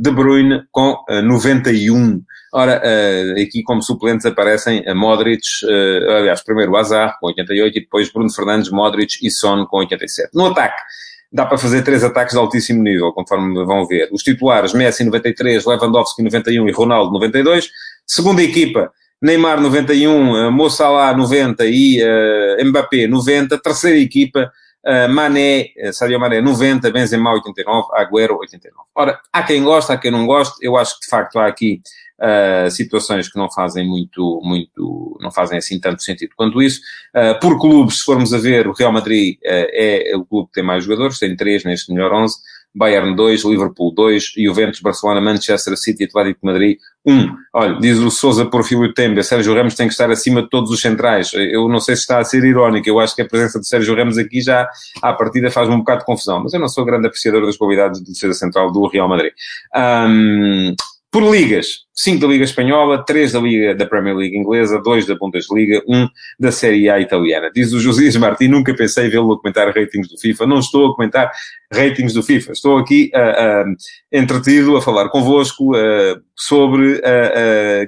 De 0.00 0.10
Bruyne 0.10 0.64
com 0.70 0.96
91. 1.08 2.22
Ora, 2.52 2.80
uh, 2.82 3.42
aqui 3.42 3.62
como 3.62 3.82
suplentes 3.82 4.24
aparecem 4.24 4.82
a 4.88 4.94
Modric, 4.94 5.42
uh, 5.64 6.12
aliás, 6.12 6.42
primeiro 6.42 6.74
Azar 6.76 7.18
com 7.20 7.26
88 7.26 7.76
e 7.76 7.80
depois 7.82 8.10
Bruno 8.10 8.32
Fernandes, 8.32 8.70
Modric 8.70 9.18
e 9.22 9.30
Son 9.30 9.66
com 9.66 9.78
87. 9.78 10.30
No 10.32 10.46
ataque, 10.46 10.82
dá 11.30 11.44
para 11.44 11.58
fazer 11.58 11.82
três 11.82 12.02
ataques 12.02 12.32
de 12.32 12.38
altíssimo 12.38 12.82
nível, 12.82 13.12
conforme 13.12 13.54
vão 13.66 13.86
ver. 13.86 14.08
Os 14.10 14.22
titulares, 14.22 14.72
Messi 14.72 15.04
93, 15.04 15.66
Lewandowski 15.66 16.22
91 16.22 16.68
e 16.68 16.72
Ronaldo 16.72 17.12
92. 17.12 17.68
Segunda 18.06 18.42
equipa, 18.42 18.90
Neymar 19.20 19.60
91, 19.60 20.50
Mo 20.50 20.70
Salah 20.70 21.14
90 21.14 21.66
e 21.66 22.02
uh, 22.02 22.64
Mbappé 22.64 23.06
90. 23.06 23.58
Terceira 23.58 23.98
equipa, 23.98 24.44
uh, 24.44 24.50
Mané, 25.10 25.66
Sadio 25.92 26.18
Mané 26.18 26.40
90, 26.40 26.90
Benzema 26.90 27.32
89, 27.32 27.88
Agüero 27.92 28.38
89. 28.38 28.88
Ora, 28.94 29.20
há 29.32 29.42
quem 29.42 29.62
gosta, 29.62 29.92
há 29.92 29.98
quem 29.98 30.10
não 30.10 30.26
goste. 30.26 30.56
Eu 30.62 30.76
acho 30.76 30.94
que 30.94 31.04
de 31.04 31.10
facto 31.10 31.38
há 31.38 31.46
aqui 31.46 31.82
uh, 32.18 32.70
situações 32.70 33.30
que 33.30 33.38
não 33.38 33.50
fazem 33.50 33.86
muito, 33.86 34.40
muito, 34.42 35.16
não 35.20 35.30
fazem 35.30 35.58
assim 35.58 35.80
tanto 35.80 36.02
sentido 36.02 36.32
quanto 36.36 36.60
isso. 36.60 36.80
Uh, 37.14 37.38
por 37.40 37.58
clubes, 37.58 37.98
se 37.98 38.04
formos 38.04 38.34
a 38.34 38.38
ver, 38.38 38.66
o 38.66 38.72
Real 38.72 38.92
Madrid 38.92 39.36
uh, 39.36 39.68
é 39.72 40.12
o 40.16 40.24
clube 40.24 40.48
que 40.48 40.54
tem 40.54 40.64
mais 40.64 40.84
jogadores, 40.84 41.18
tem 41.18 41.36
três 41.36 41.64
neste 41.64 41.92
melhor 41.92 42.12
11. 42.12 42.36
Bayern 42.78 43.16
2, 43.16 43.44
Liverpool 43.44 43.92
2, 43.92 44.34
Juventus, 44.36 44.80
Barcelona, 44.80 45.20
Manchester 45.20 45.76
City, 45.76 46.04
Atlético 46.04 46.38
de 46.40 46.46
Madrid 46.46 46.78
1. 47.04 47.12
Um. 47.12 47.36
Olha, 47.52 47.74
diz 47.80 47.98
o 47.98 48.10
Sousa 48.10 48.46
Porfílio 48.46 48.94
Tembe, 48.94 49.22
Sérgio 49.24 49.54
Ramos 49.54 49.74
tem 49.74 49.88
que 49.88 49.92
estar 49.92 50.08
acima 50.10 50.42
de 50.42 50.48
todos 50.48 50.70
os 50.70 50.80
centrais. 50.80 51.32
Eu 51.34 51.68
não 51.68 51.80
sei 51.80 51.96
se 51.96 52.02
está 52.02 52.20
a 52.20 52.24
ser 52.24 52.44
irónico, 52.44 52.88
eu 52.88 53.00
acho 53.00 53.16
que 53.16 53.22
a 53.22 53.26
presença 53.26 53.58
de 53.58 53.66
Sérgio 53.66 53.96
Ramos 53.96 54.16
aqui 54.16 54.40
já, 54.40 54.68
à 55.02 55.12
partida, 55.12 55.50
faz-me 55.50 55.74
um 55.74 55.78
bocado 55.78 56.00
de 56.00 56.06
confusão, 56.06 56.40
mas 56.42 56.54
eu 56.54 56.60
não 56.60 56.68
sou 56.68 56.84
grande 56.84 57.08
apreciador 57.08 57.44
das 57.44 57.56
qualidades 57.56 58.00
de 58.00 58.12
defesa 58.12 58.34
central 58.34 58.70
do 58.70 58.86
Real 58.86 59.08
Madrid. 59.08 59.32
Um, 59.74 60.74
por 61.10 61.22
ligas, 61.22 61.86
5 61.94 62.20
da 62.20 62.26
Liga 62.26 62.44
Espanhola, 62.44 63.02
3 63.02 63.32
da 63.32 63.40
Liga 63.40 63.74
da 63.74 63.86
Premier 63.86 64.14
League 64.14 64.36
Inglesa, 64.36 64.78
2 64.78 65.06
da 65.06 65.14
Bundesliga, 65.14 65.82
1 65.88 66.06
da 66.38 66.52
Série 66.52 66.90
A 66.90 67.00
Italiana. 67.00 67.50
Diz 67.52 67.72
o 67.72 67.80
Josias 67.80 68.14
Martins, 68.16 68.50
nunca 68.50 68.74
pensei 68.74 69.08
vê-lo 69.08 69.32
a 69.32 69.40
comentar 69.40 69.66
ratings 69.68 70.06
do 70.08 70.18
FIFA. 70.18 70.46
Não 70.46 70.58
estou 70.58 70.90
a 70.90 70.94
comentar 70.94 71.32
ratings 71.72 72.12
do 72.12 72.22
FIFA. 72.22 72.52
Estou 72.52 72.76
aqui 72.76 73.10
uh, 73.14 73.70
uh, 73.70 73.74
entretido 74.12 74.76
a 74.76 74.82
falar 74.82 75.08
convosco 75.08 75.74
uh, 75.74 76.20
sobre 76.36 77.00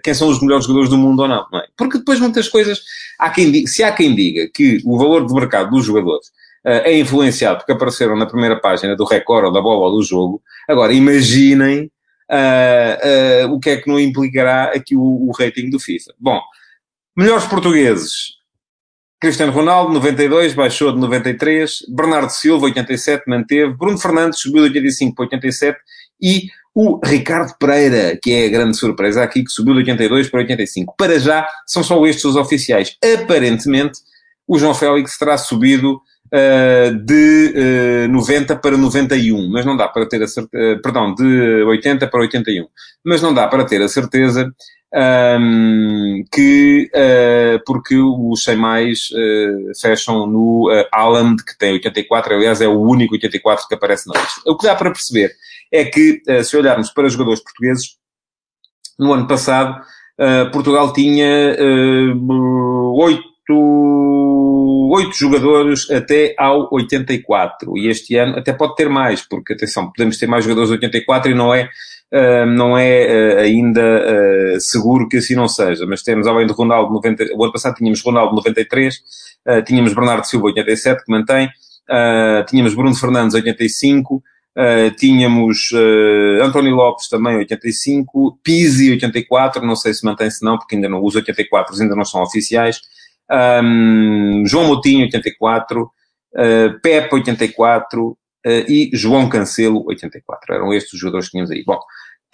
quem 0.02 0.14
são 0.14 0.28
os 0.28 0.40
melhores 0.40 0.64
jogadores 0.64 0.90
do 0.90 0.96
mundo 0.96 1.20
ou 1.20 1.28
não, 1.28 1.46
não 1.52 1.60
é? 1.60 1.66
Porque 1.76 1.98
depois 1.98 2.18
muitas 2.18 2.48
coisas, 2.48 2.80
há 3.18 3.28
diga, 3.28 3.68
se 3.68 3.84
há 3.84 3.92
quem 3.92 4.14
diga 4.14 4.48
que 4.52 4.80
o 4.84 4.98
valor 4.98 5.26
de 5.26 5.34
mercado 5.34 5.70
dos 5.70 5.84
jogadores 5.84 6.28
é 6.64 6.98
influenciado 6.98 7.58
porque 7.58 7.72
apareceram 7.72 8.16
na 8.16 8.26
primeira 8.26 8.58
página 8.60 8.96
do 8.96 9.04
Record 9.04 9.46
ou 9.46 9.52
da 9.52 9.60
bola 9.60 9.86
ou 9.86 9.96
do 9.96 10.02
jogo, 10.02 10.42
agora 10.68 10.92
imaginem 10.92 11.90
o 13.50 13.58
que 13.58 13.70
é 13.70 13.76
que 13.76 13.88
não 13.88 13.98
implicará 13.98 14.72
aqui 14.74 14.94
o, 14.96 15.28
o, 15.28 15.32
rating 15.32 15.70
do 15.70 15.80
FIFA. 15.80 16.14
Bom, 16.18 16.40
Melhores 17.16 17.44
portugueses. 17.44 18.38
Cristiano 19.20 19.52
Ronaldo, 19.52 19.92
92, 19.92 20.54
baixou 20.54 20.92
de 20.92 20.98
93. 20.98 21.80
Bernardo 21.94 22.30
Silva, 22.30 22.64
87, 22.66 23.24
manteve. 23.28 23.74
Bruno 23.74 23.98
Fernandes 23.98 24.40
subiu 24.40 24.62
de 24.62 24.78
85 24.78 25.14
para 25.14 25.24
87. 25.24 25.78
E 26.22 26.46
o 26.74 26.98
Ricardo 27.04 27.52
Pereira, 27.58 28.18
que 28.22 28.32
é 28.32 28.46
a 28.46 28.48
grande 28.48 28.76
surpresa 28.76 29.22
aqui, 29.22 29.44
que 29.44 29.50
subiu 29.50 29.74
de 29.74 29.80
82 29.80 30.30
para 30.30 30.40
85. 30.40 30.94
Para 30.96 31.18
já, 31.18 31.46
são 31.66 31.82
só 31.82 32.06
estes 32.06 32.24
os 32.24 32.36
oficiais. 32.36 32.96
Aparentemente, 33.04 33.98
o 34.46 34.58
João 34.58 34.74
Félix 34.74 35.18
terá 35.18 35.36
subido 35.36 36.00
uh, 36.32 36.94
de 37.04 38.06
uh, 38.06 38.12
90 38.12 38.56
para 38.56 38.76
91, 38.76 39.50
mas 39.50 39.64
não 39.64 39.76
dá 39.76 39.88
para 39.88 40.08
ter 40.08 40.22
a 40.22 40.26
certeza, 40.26 40.76
uh, 40.76 40.82
perdão, 40.82 41.14
de 41.14 41.62
80 41.64 42.06
para 42.06 42.20
81, 42.20 42.66
mas 43.04 43.22
não 43.22 43.32
dá 43.34 43.46
para 43.46 43.64
ter 43.64 43.82
a 43.82 43.88
certeza 43.88 44.52
um, 44.92 46.24
que, 46.32 46.90
uh, 46.94 47.62
porque 47.64 47.96
os 47.96 48.42
100 48.42 48.56
mais 48.56 49.08
uh, 49.10 49.80
fecham 49.80 50.26
no 50.26 50.68
uh, 50.70 50.86
Aland, 50.92 51.44
que 51.44 51.56
tem 51.56 51.72
84, 51.74 52.34
aliás 52.34 52.60
é 52.60 52.68
o 52.68 52.80
único 52.80 53.14
84 53.14 53.68
que 53.68 53.74
aparece 53.74 54.08
na 54.08 54.20
lista. 54.20 54.40
O 54.46 54.56
que 54.56 54.66
dá 54.66 54.74
para 54.74 54.90
perceber 54.90 55.32
é 55.72 55.84
que, 55.84 56.20
se 56.42 56.56
olharmos 56.56 56.90
para 56.90 57.08
jogadores 57.08 57.40
portugueses, 57.40 57.96
no 58.98 59.12
ano 59.12 59.28
passado, 59.28 59.80
Portugal 60.52 60.92
tinha 60.92 61.56
oito 62.96 63.22
oito 64.92 65.14
jogadores 65.16 65.90
até 65.90 66.34
ao 66.38 66.68
84. 66.72 67.76
E 67.76 67.88
este 67.88 68.16
ano 68.16 68.38
até 68.38 68.52
pode 68.52 68.74
ter 68.76 68.88
mais, 68.88 69.26
porque, 69.26 69.52
atenção, 69.52 69.90
podemos 69.90 70.16
ter 70.18 70.26
mais 70.26 70.44
jogadores 70.44 70.70
84 70.70 71.30
e 71.30 71.34
não 71.34 71.54
é 71.54 71.68
Uh, 72.12 72.44
não 72.44 72.76
é 72.76 73.06
uh, 73.06 73.38
ainda 73.38 73.80
uh, 73.80 74.60
seguro 74.60 75.08
que 75.08 75.18
assim 75.18 75.36
não 75.36 75.46
seja, 75.46 75.86
mas 75.86 76.02
temos 76.02 76.26
além 76.26 76.44
de 76.44 76.52
Ronaldo 76.52 76.92
90, 76.92 77.26
o 77.36 77.44
ano 77.44 77.52
passado 77.52 77.76
tínhamos 77.76 78.02
Ronaldo 78.02 78.34
93, 78.34 79.00
tínhamos 79.64 79.94
Bernardo 79.94 80.26
Silva 80.26 80.46
87 80.46 81.04
que 81.04 81.10
mantém, 81.10 81.48
tínhamos 82.48 82.74
Bruno 82.74 82.94
Fernandes 82.96 83.34
85, 83.34 84.22
tínhamos 84.98 85.70
António 86.42 86.74
Lopes 86.74 87.08
também 87.08 87.36
85, 87.36 88.38
Pizzi 88.42 88.90
84, 88.90 89.64
não 89.64 89.76
sei 89.76 89.94
se 89.94 90.04
mantém-se 90.04 90.44
não, 90.44 90.58
porque 90.58 90.74
ainda 90.74 90.88
não, 90.88 91.02
os 91.02 91.14
84 91.14 91.80
ainda 91.80 91.94
não 91.94 92.04
são 92.04 92.22
oficiais, 92.22 92.80
um, 93.30 94.44
João 94.46 94.66
Moutinho 94.66 95.04
84, 95.04 95.90
Pepe 96.82 97.14
84, 97.14 98.16
uh, 98.46 98.50
e 98.68 98.90
João 98.92 99.28
Cancelo, 99.28 99.84
84. 99.86 100.54
Eram 100.54 100.72
estes 100.72 100.94
os 100.94 101.00
jogadores 101.00 101.26
que 101.26 101.32
tínhamos 101.32 101.50
aí. 101.50 101.64
Bom, 101.64 101.78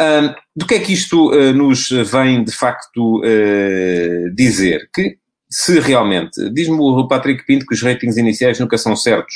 um, 0.01 0.35
do 0.55 0.67
que 0.67 0.75
é 0.75 0.79
que 0.79 0.93
isto 0.93 1.31
uh, 1.31 1.53
nos 1.53 1.89
vem 1.91 2.45
de 2.45 2.53
facto 2.53 3.21
uh, 3.21 4.35
dizer? 4.35 4.89
Que 4.95 5.19
se 5.49 5.79
realmente, 5.81 6.51
diz-me 6.51 6.77
o 6.79 7.07
Patrick 7.07 7.47
Pinto 7.47 7.67
que 7.67 7.75
os 7.75 7.83
ratings 7.83 8.17
iniciais 8.17 8.59
nunca 8.59 8.77
são 8.77 8.97
certos. 8.97 9.35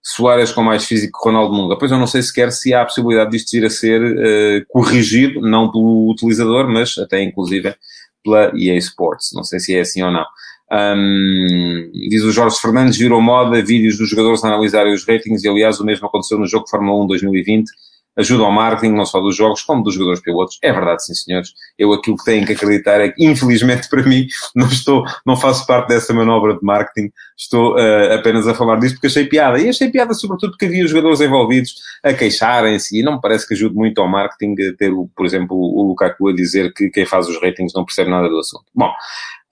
Soares 0.00 0.52
com 0.52 0.62
mais 0.62 0.84
físico 0.84 1.18
que 1.18 1.28
Ronaldo 1.28 1.54
Munga. 1.54 1.76
Pois 1.76 1.90
eu 1.90 1.98
não 1.98 2.06
sei 2.06 2.22
sequer 2.22 2.52
se 2.52 2.72
há 2.72 2.82
a 2.82 2.84
possibilidade 2.84 3.30
disto 3.30 3.52
ir 3.54 3.64
a 3.64 3.70
ser 3.70 4.00
uh, 4.00 4.64
corrigido, 4.68 5.40
não 5.40 5.70
pelo 5.70 6.10
utilizador, 6.10 6.68
mas 6.68 6.96
até 6.98 7.22
inclusive 7.22 7.74
pela 8.22 8.52
EA 8.56 8.76
Sports. 8.76 9.30
Não 9.34 9.42
sei 9.42 9.58
se 9.58 9.74
é 9.74 9.80
assim 9.80 10.02
ou 10.02 10.12
não. 10.12 10.24
Um, 10.70 11.90
diz 11.92 12.22
o 12.24 12.30
Jorge 12.30 12.58
Fernandes, 12.60 12.98
virou 12.98 13.20
moda 13.20 13.62
vídeos 13.62 13.96
dos 13.96 14.08
jogadores 14.08 14.44
a 14.44 14.48
analisarem 14.48 14.92
os 14.92 15.06
ratings 15.06 15.42
e, 15.42 15.48
aliás, 15.48 15.80
o 15.80 15.84
mesmo 15.84 16.06
aconteceu 16.06 16.38
no 16.38 16.46
jogo 16.46 16.68
Fórmula 16.68 17.02
1 17.04 17.06
2020. 17.06 17.70
Ajuda 18.18 18.44
ao 18.44 18.52
marketing, 18.52 18.94
não 18.94 19.06
só 19.06 19.20
dos 19.20 19.36
jogos, 19.36 19.62
como 19.62 19.82
dos 19.82 19.94
jogadores 19.94 20.20
pilotos. 20.20 20.58
É 20.62 20.72
verdade, 20.72 21.04
sim, 21.04 21.14
senhores. 21.14 21.52
Eu 21.78 21.92
aquilo 21.92 22.16
que 22.16 22.24
tenho 22.24 22.44
que 22.44 22.52
acreditar 22.52 23.00
é 23.00 23.10
que, 23.10 23.24
infelizmente 23.24 23.88
para 23.88 24.02
mim, 24.02 24.26
não 24.54 24.66
estou, 24.66 25.04
não 25.24 25.36
faço 25.36 25.66
parte 25.66 25.88
dessa 25.88 26.12
manobra 26.12 26.54
de 26.54 26.60
marketing. 26.62 27.10
Estou 27.36 27.76
uh, 27.76 28.14
apenas 28.14 28.48
a 28.48 28.54
falar 28.54 28.76
disto 28.80 28.94
porque 28.94 29.06
achei 29.06 29.24
piada. 29.24 29.58
E 29.60 29.68
achei 29.68 29.88
piada 29.90 30.12
sobretudo 30.14 30.50
porque 30.50 30.66
havia 30.66 30.84
os 30.84 30.90
jogadores 30.90 31.20
envolvidos 31.20 31.74
a 32.02 32.12
queixarem-se 32.12 32.98
e 32.98 33.02
não 33.02 33.14
me 33.14 33.20
parece 33.20 33.46
que 33.46 33.54
ajude 33.54 33.74
muito 33.74 34.00
ao 34.00 34.08
marketing 34.08 34.54
ter, 34.76 34.92
por 35.14 35.24
exemplo, 35.24 35.56
o 35.56 35.86
Lukaku 35.86 36.28
a 36.28 36.34
dizer 36.34 36.72
que 36.72 36.90
quem 36.90 37.06
faz 37.06 37.28
os 37.28 37.40
ratings 37.40 37.72
não 37.74 37.84
percebe 37.84 38.10
nada 38.10 38.28
do 38.28 38.38
assunto. 38.38 38.64
Bom, 38.74 38.92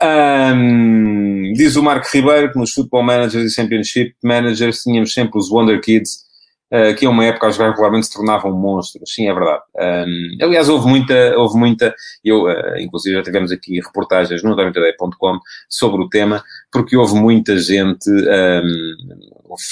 um, 0.02 1.52
diz 1.54 1.76
o 1.76 1.82
Marco 1.82 2.06
Ribeiro 2.12 2.52
que 2.52 2.58
nos 2.58 2.73
Football 2.73 3.02
Managers 3.02 3.50
e 3.50 3.54
Championship 3.54 4.14
Managers 4.23 4.82
tínhamos 4.82 5.12
sempre 5.12 5.38
os 5.38 5.50
Wonder 5.50 5.80
Kids, 5.80 6.25
que 6.99 7.06
a 7.06 7.11
uma 7.11 7.25
época 7.25 7.46
a 7.46 7.50
jogar 7.50 7.70
regularmente 7.70 8.06
se 8.06 8.12
tornavam 8.12 8.52
monstros. 8.52 9.12
Sim, 9.14 9.28
é 9.28 9.35
verdade. 9.35 9.62
Um, 9.76 10.44
aliás, 10.44 10.68
houve 10.68 10.88
muita, 10.88 11.14
houve 11.37 11.56
muita, 11.56 11.94
eu, 12.25 12.44
uh, 12.44 12.78
inclusive 12.78 13.16
já 13.16 13.23
tivemos 13.23 13.52
aqui 13.52 13.80
reportagens 13.80 14.42
no 14.42 14.56
90day.com 14.56 15.38
sobre 15.68 16.02
o 16.02 16.08
tema, 16.08 16.42
porque 16.76 16.97
houve 16.97 17.14
muita 17.14 17.59
gente, 17.59 18.11
um, 18.11 18.97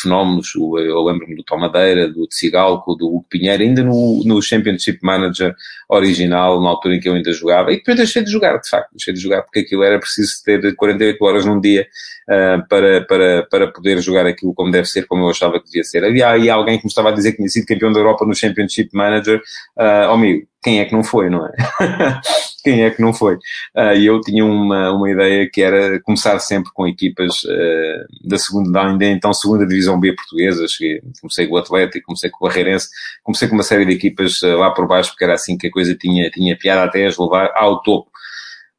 fenómenos, 0.02 0.52
eu 0.54 1.02
lembro-me 1.02 1.36
do 1.36 1.42
Tom 1.42 1.58
Madeira, 1.58 2.08
do 2.08 2.26
Tsigalco, 2.26 2.94
do 2.94 3.06
Hugo 3.06 3.26
Pinheiro, 3.28 3.62
ainda 3.62 3.82
no, 3.82 4.22
no 4.24 4.40
Championship 4.40 4.98
Manager 5.02 5.54
original, 5.88 6.62
na 6.62 6.70
altura 6.70 6.96
em 6.96 7.00
que 7.00 7.08
eu 7.08 7.14
ainda 7.14 7.30
jogava, 7.32 7.72
e 7.72 7.76
depois 7.76 7.96
deixei 7.96 8.24
de 8.24 8.30
jogar, 8.30 8.56
de 8.58 8.68
facto, 8.68 8.90
deixei 8.92 9.12
de 9.12 9.20
jogar 9.20 9.42
porque 9.42 9.60
aquilo 9.60 9.82
era 9.82 9.98
preciso 9.98 10.32
ter 10.42 10.74
48 10.74 11.22
horas 11.22 11.44
num 11.44 11.60
dia 11.60 11.86
uh, 12.30 12.66
para, 12.68 13.04
para, 13.04 13.42
para 13.50 13.70
poder 13.70 14.00
jogar 14.00 14.26
aquilo 14.26 14.54
como 14.54 14.70
deve 14.70 14.86
ser, 14.86 15.06
como 15.06 15.24
eu 15.24 15.30
achava 15.30 15.60
que 15.60 15.66
devia 15.66 15.84
ser. 15.84 16.04
Havia 16.04 16.30
aí 16.30 16.48
alguém 16.48 16.78
que 16.78 16.84
me 16.84 16.88
estava 16.88 17.10
a 17.10 17.12
dizer 17.12 17.32
que 17.32 17.36
tinha 17.38 17.48
sido 17.48 17.66
campeão 17.66 17.92
da 17.92 18.00
Europa 18.00 18.24
no 18.24 18.34
Championship 18.34 18.88
Manager, 18.94 19.38
uh, 19.76 20.08
oh, 20.08 20.14
amigo, 20.14 20.46
quem 20.64 20.80
é 20.80 20.86
que 20.86 20.94
não 20.94 21.04
foi, 21.04 21.28
não 21.28 21.46
é? 21.46 21.52
quem 22.64 22.82
é 22.82 22.90
que 22.90 23.02
não 23.02 23.12
foi? 23.12 23.34
Uh, 23.76 23.94
e 23.94 24.06
eu 24.06 24.18
tinha 24.22 24.42
uma, 24.42 24.90
uma 24.92 25.10
ideia 25.10 25.48
que 25.48 25.60
era 25.60 26.00
começar 26.00 26.38
sempre 26.38 26.72
com 26.72 26.88
equipas 26.88 27.44
uh, 27.44 28.26
da 28.26 28.38
segunda, 28.38 28.80
ainda 28.80 29.04
então 29.04 29.34
segunda 29.34 29.66
divisão 29.66 30.00
B 30.00 30.14
portuguesa. 30.14 30.66
Cheguei, 30.66 31.02
comecei 31.20 31.46
com 31.46 31.54
o 31.54 31.58
Atlético, 31.58 32.06
comecei 32.06 32.30
com 32.30 32.44
o 32.44 32.48
Barreirense, 32.48 32.88
comecei 33.22 33.46
com 33.46 33.54
uma 33.54 33.62
série 33.62 33.84
de 33.84 33.92
equipas 33.92 34.42
uh, 34.42 34.56
lá 34.56 34.70
por 34.70 34.88
baixo, 34.88 35.10
porque 35.10 35.24
era 35.24 35.34
assim 35.34 35.58
que 35.58 35.66
a 35.66 35.70
coisa 35.70 35.94
tinha, 35.94 36.30
tinha 36.30 36.56
piada 36.56 36.84
até 36.84 37.06
as 37.06 37.18
levar 37.18 37.52
ao 37.54 37.82
topo. 37.82 38.10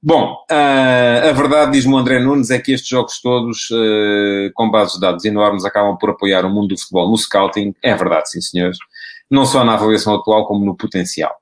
Bom, 0.01 0.37
a 0.51 1.31
verdade, 1.31 1.71
diz-me 1.71 1.93
o 1.93 1.97
André 1.97 2.19
Nunes, 2.19 2.51
é 2.51 2.59
que 2.59 2.71
estes 2.71 2.87
jogos 2.87 3.19
todos, 3.19 3.69
com 4.53 4.69
bases 4.69 4.93
de 4.93 4.99
dados 4.99 5.25
enormes, 5.25 5.65
acabam 5.65 5.97
por 5.97 6.11
apoiar 6.11 6.45
o 6.45 6.49
mundo 6.49 6.75
do 6.75 6.79
futebol 6.79 7.09
no 7.09 7.17
scouting. 7.17 7.73
É 7.81 7.95
verdade, 7.95 8.29
sim 8.29 8.39
senhores. 8.39 8.77
Não 9.31 9.47
só 9.47 9.63
na 9.63 9.73
avaliação 9.73 10.13
atual, 10.13 10.45
como 10.45 10.63
no 10.63 10.77
potencial. 10.77 11.35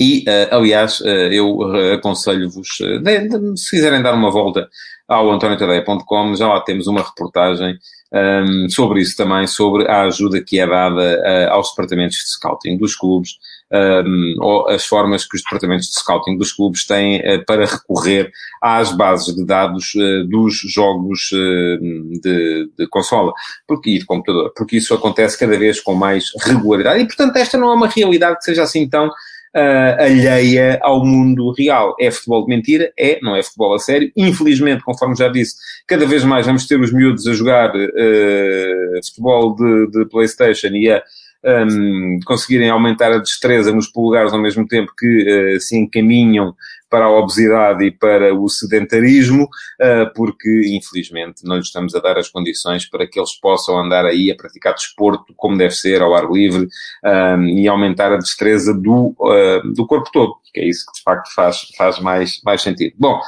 E, 0.00 0.24
uh, 0.28 0.56
aliás, 0.56 1.00
uh, 1.00 1.06
eu 1.06 1.58
aconselho-vos, 1.94 2.68
uh, 2.80 3.56
se 3.56 3.70
quiserem 3.76 4.02
dar 4.02 4.14
uma 4.14 4.30
volta 4.30 4.68
ao 5.06 5.30
antoniotadeia.com, 5.30 6.34
já 6.34 6.48
lá 6.48 6.60
temos 6.60 6.86
uma 6.86 7.02
reportagem 7.02 7.78
um, 8.10 8.16
ehm, 8.16 8.68
sobre 8.70 9.02
isso 9.02 9.14
também, 9.16 9.46
sobre 9.46 9.86
a 9.86 10.04
ajuda 10.04 10.42
que 10.42 10.58
é 10.58 10.66
dada 10.66 11.50
aos 11.50 11.68
departamentos 11.70 12.16
de 12.16 12.32
scouting 12.32 12.78
dos 12.78 12.94
clubes, 12.94 13.32
um, 13.70 13.76
ehm, 13.76 14.34
ou 14.40 14.66
as 14.66 14.86
formas 14.86 15.26
que 15.26 15.36
os 15.36 15.42
departamentos 15.42 15.88
de 15.88 15.98
scouting 15.98 16.38
dos 16.38 16.54
clubes 16.54 16.86
têm 16.86 17.20
para 17.44 17.66
recorrer 17.66 18.30
às 18.62 18.92
bases 18.92 19.34
de 19.34 19.44
dados 19.44 19.92
dos 20.30 20.54
jogos 20.72 21.28
de, 21.30 22.70
de 22.78 22.86
consola. 22.88 23.30
Porque, 23.68 23.90
e 23.90 23.98
de 23.98 24.06
computador, 24.06 24.54
porque 24.56 24.78
isso 24.78 24.94
acontece 24.94 25.38
cada 25.38 25.58
vez 25.58 25.80
com 25.80 25.94
mais 25.94 26.30
regularidade. 26.46 27.02
E, 27.02 27.06
portanto, 27.06 27.36
esta 27.36 27.58
não 27.58 27.70
é 27.70 27.74
uma 27.74 27.88
realidade 27.88 28.38
que 28.38 28.44
seja 28.44 28.62
assim 28.62 28.88
tão 28.88 29.10
uh, 29.54 30.02
alheia 30.02 30.78
ao 30.82 31.04
mundo 31.04 31.52
real. 31.56 31.94
É 32.00 32.10
futebol 32.10 32.44
de 32.44 32.48
mentira? 32.54 32.92
É, 32.98 33.18
não 33.22 33.36
é 33.36 33.42
futebol 33.42 33.74
a 33.74 33.78
sério. 33.78 34.10
Infelizmente, 34.16 34.82
conforme 34.82 35.14
já 35.14 35.28
disse, 35.28 35.54
cada 35.86 36.06
vez 36.06 36.24
mais 36.24 36.46
vamos 36.46 36.66
ter 36.66 36.80
os 36.80 36.92
miúdos 36.92 37.26
a 37.26 37.32
jogar 37.32 37.74
uh, 37.74 39.06
futebol 39.06 39.54
de, 39.54 39.90
de 39.90 40.04
PlayStation 40.06 40.68
e 40.68 40.90
a 40.90 41.02
um, 41.44 42.18
conseguirem 42.24 42.70
aumentar 42.70 43.12
a 43.12 43.18
destreza 43.18 43.72
nos 43.72 43.88
polegares 43.88 44.32
ao 44.32 44.40
mesmo 44.40 44.66
tempo 44.66 44.92
que 44.96 45.56
uh, 45.56 45.60
se 45.60 45.76
encaminham 45.76 46.54
para 46.88 47.06
a 47.06 47.10
obesidade 47.10 47.84
e 47.84 47.90
para 47.90 48.32
o 48.34 48.48
sedentarismo, 48.48 49.44
uh, 49.44 50.14
porque 50.14 50.76
infelizmente 50.76 51.42
não 51.44 51.56
lhes 51.56 51.66
estamos 51.66 51.94
a 51.94 52.00
dar 52.00 52.16
as 52.16 52.28
condições 52.28 52.88
para 52.88 53.06
que 53.06 53.18
eles 53.18 53.34
possam 53.40 53.76
andar 53.78 54.04
aí 54.04 54.30
a 54.30 54.36
praticar 54.36 54.74
desporto 54.74 55.34
como 55.36 55.58
deve 55.58 55.74
ser, 55.74 56.00
ao 56.00 56.14
ar 56.14 56.30
livre, 56.30 56.68
um, 57.04 57.44
e 57.48 57.66
aumentar 57.66 58.12
a 58.12 58.16
destreza 58.16 58.72
do, 58.72 59.14
uh, 59.18 59.72
do 59.74 59.86
corpo 59.86 60.08
todo, 60.12 60.34
que 60.52 60.60
é 60.60 60.68
isso 60.68 60.86
que 60.86 60.98
de 60.98 61.02
facto 61.02 61.34
faz, 61.34 61.62
faz 61.76 61.98
mais, 61.98 62.40
mais 62.44 62.62
sentido. 62.62 62.94
Bom, 62.96 63.20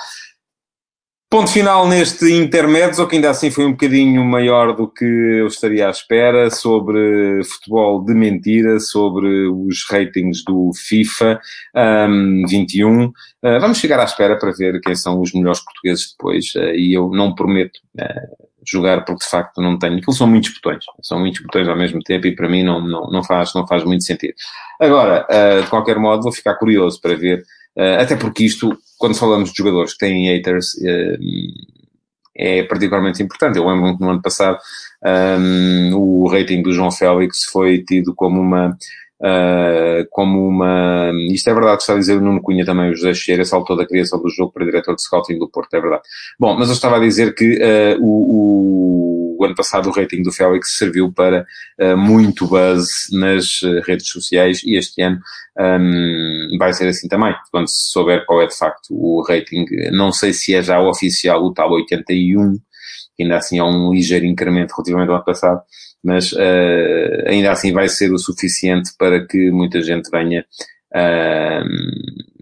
Ponto 1.28 1.50
final 1.50 1.88
neste 1.88 2.33
intermédio, 2.33 3.00
ou 3.00 3.09
que 3.09 3.16
ainda 3.16 3.30
assim 3.30 3.50
foi 3.50 3.66
um 3.66 3.73
bocadinho 3.73 4.25
maior 4.25 4.76
do 4.76 4.87
que 4.87 5.04
eu 5.04 5.49
estaria 5.49 5.88
à 5.88 5.90
espera, 5.90 6.49
sobre 6.50 7.42
futebol 7.42 8.04
de 8.04 8.14
mentira, 8.14 8.78
sobre 8.78 9.49
os 9.49 9.85
ratings 9.90 10.45
do 10.45 10.71
FIFA 10.73 11.40
um, 12.09 12.45
21. 12.49 13.06
Uh, 13.06 13.12
vamos 13.42 13.78
chegar 13.78 13.99
à 13.99 14.04
espera 14.04 14.38
para 14.38 14.52
ver 14.52 14.80
quem 14.80 14.95
são 14.95 15.21
os 15.21 15.33
melhores 15.33 15.59
portugueses 15.64 16.12
depois, 16.12 16.54
uh, 16.54 16.76
e 16.76 16.95
eu 16.95 17.11
não 17.11 17.35
prometo 17.35 17.80
uh, 17.99 18.47
jogar 18.64 19.04
porque 19.04 19.25
de 19.25 19.30
facto 19.30 19.61
não 19.61 19.76
tenho. 19.76 19.97
Aquilo 19.97 20.12
são 20.12 20.28
muitos 20.28 20.54
botões, 20.54 20.85
são 21.02 21.18
muitos 21.18 21.40
botões 21.42 21.66
ao 21.66 21.76
mesmo 21.76 22.00
tempo 22.04 22.28
e 22.28 22.37
para 22.37 22.49
mim 22.49 22.62
não, 22.62 22.80
não, 22.80 23.11
não, 23.11 23.25
faz, 23.25 23.52
não 23.52 23.66
faz 23.66 23.83
muito 23.83 24.04
sentido. 24.04 24.35
Agora, 24.80 25.26
uh, 25.28 25.62
de 25.64 25.68
qualquer 25.71 25.99
modo, 25.99 26.23
vou 26.23 26.33
ficar 26.33 26.54
curioso 26.54 27.00
para 27.00 27.16
ver, 27.16 27.42
até 27.76 28.16
porque 28.16 28.45
isto 28.45 28.76
quando 28.99 29.14
falamos 29.14 29.50
de 29.50 29.59
jogadores 29.59 29.92
que 29.92 29.99
têm 29.99 30.26
haters, 30.26 30.75
é 32.37 32.62
particularmente 32.64 33.23
importante. 33.23 33.59
Eu 33.59 33.66
lembro 33.66 33.97
que 33.97 34.02
no 34.02 34.11
ano 34.11 34.23
passado 34.23 34.59
um, 35.40 35.95
o 35.95 36.28
rating 36.28 36.62
do 36.62 36.73
João 36.73 36.90
Félix 36.90 37.45
foi 37.45 37.83
tido 37.83 38.14
como 38.14 38.40
uma 38.40 38.76
Uh, 39.18 40.04
como 40.11 40.47
uma. 40.47 41.11
Isto 41.30 41.49
é 41.49 41.54
verdade 41.54 41.80
está 41.80 41.95
a 41.95 41.99
dizer 41.99 42.18
o 42.18 42.21
Nuno 42.21 42.42
Cunha 42.42 42.66
também, 42.66 42.90
o 42.90 42.95
José 42.95 43.14
Cheira 43.14 43.47
saltou 43.47 43.75
da 43.75 43.87
criação 43.87 44.21
do 44.21 44.28
jogo 44.28 44.52
para 44.52 44.66
diretor 44.66 44.95
de 44.95 45.00
scouting 45.00 45.38
do 45.38 45.49
Porto, 45.49 45.73
é 45.73 45.80
verdade. 45.80 46.02
Bom, 46.38 46.54
mas 46.54 46.68
eu 46.68 46.75
estava 46.75 46.97
a 46.97 47.00
dizer 47.00 47.35
que 47.35 47.56
uh, 47.56 47.99
o, 47.99 48.04
o, 48.04 49.16
ano 49.45 49.55
passado 49.55 49.88
o 49.88 49.93
rating 49.93 50.23
do 50.23 50.33
Félix 50.33 50.76
serviu 50.76 51.12
para 51.12 51.47
uh, 51.81 51.97
muito 51.97 52.47
buzz 52.47 52.88
nas 53.12 53.61
redes 53.87 54.09
sociais 54.09 54.62
e 54.64 54.76
este 54.76 55.02
ano 55.02 55.21
um, 55.59 56.57
vai 56.59 56.73
ser 56.73 56.88
assim 56.88 57.09
também, 57.09 57.35
quando 57.50 57.69
se 57.69 57.90
souber 57.90 58.25
qual 58.26 58.43
é 58.43 58.47
de 58.47 58.57
facto 58.57 58.88
o 58.90 59.23
rating. 59.26 59.64
Não 59.93 60.12
sei 60.12 60.33
se 60.33 60.55
é 60.55 60.62
já 60.62 60.78
o 60.78 60.88
oficial, 60.88 61.43
o 61.43 61.52
tal 61.52 61.73
81, 61.73 62.55
que 63.16 63.23
ainda 63.23 63.37
assim 63.37 63.59
é 63.59 63.64
um 63.64 63.93
ligeiro 63.93 64.26
incremento 64.26 64.75
relativamente 64.76 65.09
ao 65.09 65.16
ano 65.16 65.25
passado, 65.25 65.62
mas 66.05 66.33
uh, 66.33 67.28
ainda 67.28 67.50
assim 67.50 67.73
vai 67.73 67.88
ser 67.88 68.12
o 68.12 68.19
suficiente 68.19 68.90
para 68.99 69.26
que 69.26 69.50
muita 69.50 69.83
gente 69.83 70.11
venha 70.11 70.45
uh, 70.95 72.36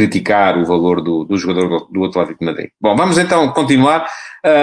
criticar 0.00 0.58
o 0.58 0.64
valor 0.64 1.02
do, 1.02 1.24
do 1.24 1.36
jogador 1.36 1.86
do 1.90 2.04
Atlético 2.04 2.38
de 2.38 2.46
Madrid. 2.46 2.70
Bom, 2.80 2.96
vamos 2.96 3.18
então 3.18 3.48
continuar. 3.52 4.08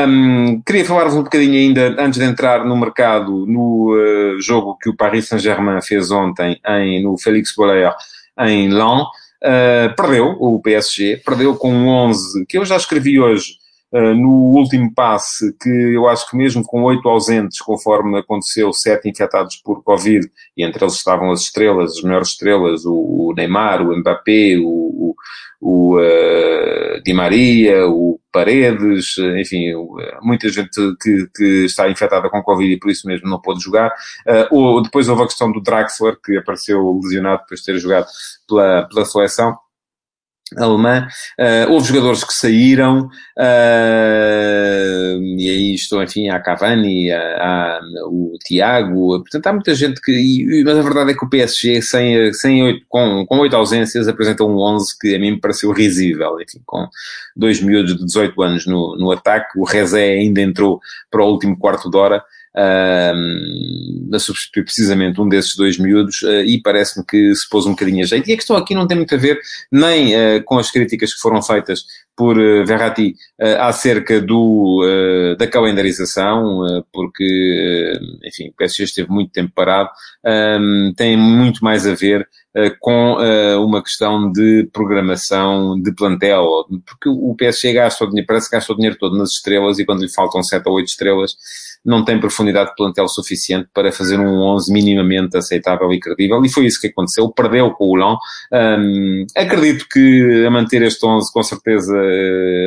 Um, 0.07 0.59
queria 0.65 0.83
falar-vos 0.83 1.13
um 1.13 1.21
bocadinho 1.21 1.53
ainda, 1.53 1.95
antes 2.01 2.19
de 2.19 2.25
entrar 2.25 2.65
no 2.65 2.75
mercado, 2.75 3.45
no 3.45 3.93
uh, 3.93 4.41
jogo 4.41 4.75
que 4.81 4.89
o 4.89 4.95
Paris 4.95 5.27
Saint-Germain 5.27 5.79
fez 5.83 6.09
ontem 6.09 6.59
em, 6.67 7.03
no 7.03 7.15
Félix 7.19 7.53
Bollaert 7.55 7.95
em 8.39 8.69
Lens. 8.69 9.03
Uh, 9.43 9.95
perdeu 9.95 10.35
o 10.39 10.59
PSG, 10.59 11.21
perdeu 11.23 11.55
com 11.55 11.71
um 11.71 11.87
11 11.87 12.45
que 12.47 12.57
eu 12.57 12.65
já 12.65 12.75
escrevi 12.75 13.19
hoje 13.19 13.57
no 13.91 14.57
último 14.57 14.93
passe, 14.93 15.55
que 15.61 15.69
eu 15.69 16.07
acho 16.07 16.29
que 16.29 16.35
mesmo 16.35 16.63
com 16.63 16.83
oito 16.83 17.07
ausentes, 17.07 17.59
conforme 17.59 18.17
aconteceu, 18.19 18.73
sete 18.73 19.09
infectados 19.09 19.55
por 19.57 19.81
Covid, 19.83 20.29
e 20.57 20.63
entre 20.63 20.83
eles 20.83 20.95
estavam 20.95 21.31
as 21.31 21.41
estrelas, 21.41 21.97
as 21.97 22.03
maiores 22.03 22.29
estrelas, 22.29 22.85
o, 22.85 23.33
Neymar, 23.35 23.81
o 23.81 23.95
Mbappé, 23.97 24.57
o, 24.59 24.67
o, 24.67 25.15
o 25.61 25.97
uh, 25.97 27.01
Di 27.03 27.13
Maria, 27.13 27.87
o 27.87 28.19
Paredes, 28.31 29.17
enfim, 29.39 29.73
muita 30.21 30.49
gente 30.49 30.79
que, 31.01 31.27
que, 31.35 31.65
está 31.65 31.89
infectada 31.89 32.29
com 32.29 32.43
Covid 32.43 32.73
e 32.73 32.79
por 32.79 32.91
isso 32.91 33.07
mesmo 33.07 33.29
não 33.29 33.41
pôde 33.41 33.63
jogar. 33.63 33.89
Uh, 34.27 34.55
ou, 34.55 34.81
depois 34.81 35.07
houve 35.07 35.23
a 35.23 35.27
questão 35.27 35.51
do 35.51 35.61
Draxler, 35.61 36.17
que 36.23 36.37
apareceu 36.37 36.99
lesionado 37.01 37.41
depois 37.41 37.61
de 37.61 37.65
ter 37.65 37.79
jogado 37.79 38.07
pela, 38.47 38.83
pela 38.83 39.05
seleção 39.05 39.57
alemã. 40.55 41.07
Uh, 41.39 41.71
houve 41.71 41.87
jogadores 41.87 42.23
que 42.23 42.33
saíram, 42.33 43.09
uh, 43.37 45.19
e 45.37 45.49
aí 45.49 45.75
estou, 45.75 46.01
enfim, 46.01 46.29
há 46.29 46.39
Cavani, 46.39 47.11
há, 47.11 47.19
há, 47.19 47.81
o 48.05 48.37
Tiago, 48.45 49.19
portanto 49.19 49.47
há 49.47 49.53
muita 49.53 49.75
gente 49.75 49.99
que, 50.01 50.11
e, 50.11 50.63
mas 50.63 50.77
a 50.77 50.81
verdade 50.81 51.11
é 51.11 51.13
que 51.13 51.25
o 51.25 51.29
PSG, 51.29 51.81
sem, 51.81 52.33
sem 52.33 52.63
oito, 52.63 52.85
com, 52.87 53.25
com 53.25 53.39
oito 53.39 53.55
ausências, 53.55 54.07
apresenta 54.07 54.43
um 54.43 54.57
11 54.57 54.97
que 54.99 55.15
a 55.15 55.19
mim 55.19 55.31
me 55.31 55.39
pareceu 55.39 55.71
risível, 55.71 56.39
enfim, 56.39 56.61
com 56.65 56.87
dois 57.35 57.61
miúdos 57.61 57.97
de 57.97 58.05
18 58.05 58.41
anos 58.41 58.65
no, 58.65 58.95
no 58.97 59.11
ataque, 59.11 59.59
o 59.59 59.65
Rezé 59.65 60.13
ainda 60.13 60.41
entrou 60.41 60.79
para 61.11 61.23
o 61.23 61.29
último 61.29 61.57
quarto 61.57 61.89
de 61.89 61.97
hora, 61.97 62.23
uh, 62.57 64.15
a 64.15 64.19
substituir 64.19 64.63
precisamente 64.63 65.21
um 65.21 65.29
desses 65.29 65.55
dois 65.55 65.77
miúdos 65.77 66.23
uh, 66.23 66.41
e 66.41 66.59
parece-me 66.61 67.05
que 67.05 67.33
se 67.35 67.47
pôs 67.49 67.65
um 67.65 67.71
bocadinho 67.71 68.03
a 68.03 68.07
jeito. 68.07 68.27
E 68.29 68.33
a 68.33 68.35
questão 68.35 68.55
aqui 68.55 68.73
não 68.73 68.87
tem 68.87 68.97
muito 68.97 69.13
a 69.13 69.17
ver 69.17 69.39
nem 69.71 70.15
uh, 70.15 70.43
com 70.43 70.57
as 70.57 70.71
críticas 70.71 71.13
que 71.13 71.19
foram 71.19 71.41
feitas 71.41 71.81
por 72.17 72.35
uh, 72.35 72.65
Verratti 72.65 73.13
uh, 73.39 73.61
acerca 73.61 74.19
do, 74.19 74.83
uh, 74.83 75.37
da 75.37 75.45
calendarização, 75.45 76.83
porque, 76.91 77.93
enfim, 78.25 78.49
o 78.49 78.53
PSG 78.53 78.83
esteve 78.85 79.09
muito 79.11 79.31
tempo 79.31 79.51
parado, 79.53 79.89
um, 80.59 80.91
tem 80.97 81.15
muito 81.15 81.63
mais 81.63 81.85
a 81.85 81.93
ver 81.93 82.27
com 82.79 83.17
uma 83.59 83.83
questão 83.83 84.31
de 84.31 84.67
programação 84.73 85.79
de 85.79 85.93
plantel, 85.93 86.65
porque 86.87 87.07
o 87.07 87.35
PSG 87.35 87.73
gasta 87.73 88.03
o 88.03 88.07
dinheiro, 88.07 88.25
parece 88.25 88.49
que 88.49 88.55
gasta 88.55 88.73
o 88.73 88.75
dinheiro 88.75 88.97
todo 88.99 89.15
nas 89.15 89.29
estrelas 89.29 89.77
e 89.77 89.85
quando 89.85 90.01
lhe 90.01 90.09
faltam 90.09 90.41
7 90.41 90.67
ou 90.67 90.73
8 90.73 90.87
estrelas, 90.87 91.35
não 91.85 92.03
tem 92.03 92.19
profundidade 92.19 92.71
de 92.71 92.75
plantel 92.75 93.07
suficiente 93.07 93.69
para 93.71 93.91
fazer 93.91 94.19
um 94.19 94.41
11 94.41 94.73
minimamente 94.73 95.37
aceitável 95.37 95.93
e 95.93 95.99
credível, 95.99 96.43
e 96.43 96.49
foi 96.49 96.65
isso 96.65 96.81
que 96.81 96.87
aconteceu, 96.87 97.29
perdeu 97.31 97.69
com 97.71 97.85
o 97.85 97.95
Lyon. 97.95 98.17
Um, 98.51 99.25
acredito 99.35 99.85
que 99.87 100.43
a 100.45 100.49
manter 100.49 100.81
este 100.81 101.05
11, 101.05 101.31
com 101.31 101.43
certeza, 101.43 101.95
eh, 101.95 102.06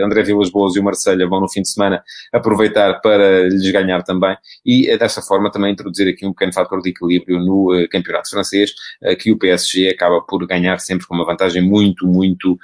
André 0.04 0.22
Vilas 0.22 0.50
Boas 0.50 0.76
e 0.76 0.80
o 0.80 0.84
Marselha 0.84 1.28
vão 1.28 1.40
no 1.40 1.48
fim 1.48 1.62
de 1.62 1.70
semana 1.70 2.02
aproveitar 2.32 3.00
para 3.00 3.48
lhes 3.48 3.70
ganhar 3.70 4.02
também, 4.02 4.36
e 4.64 4.88
eh, 4.88 4.98
desta 4.98 5.22
forma 5.22 5.50
também 5.50 5.72
introduzir 5.72 6.08
aqui 6.08 6.26
um 6.26 6.32
pequeno 6.32 6.52
fator 6.52 6.80
de 6.80 6.90
equilíbrio 6.90 7.38
no 7.38 7.74
uh, 7.74 7.88
campeonato 7.88 8.30
francês, 8.30 8.72
que 9.18 9.32
o 9.32 9.38
PSG 9.38 9.88
acaba 9.88 10.20
por 10.20 10.46
ganhar 10.46 10.78
sempre 10.78 11.06
com 11.06 11.14
uma 11.14 11.24
vantagem 11.24 11.62
muito, 11.62 12.06
muito, 12.06 12.58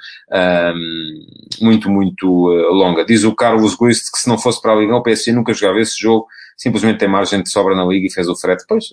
muito, 1.61 1.89
muito 1.89 2.27
longa. 2.71 3.05
Diz 3.05 3.23
o 3.23 3.35
Carlos 3.35 3.75
Guist 3.75 4.11
que 4.11 4.19
se 4.19 4.29
não 4.29 4.37
fosse 4.37 4.61
para 4.61 4.73
a 4.73 4.75
Liga, 4.75 4.95
o 4.95 5.03
PSG 5.03 5.31
nunca 5.31 5.53
jogava 5.53 5.79
esse 5.79 5.99
jogo, 5.99 6.27
simplesmente 6.57 6.99
tem 6.99 7.07
margem 7.07 7.41
de 7.41 7.49
sobra 7.49 7.75
na 7.75 7.85
liga 7.85 8.07
e 8.07 8.11
fez 8.11 8.27
o 8.27 8.35
frete. 8.35 8.65
Pois, 8.67 8.85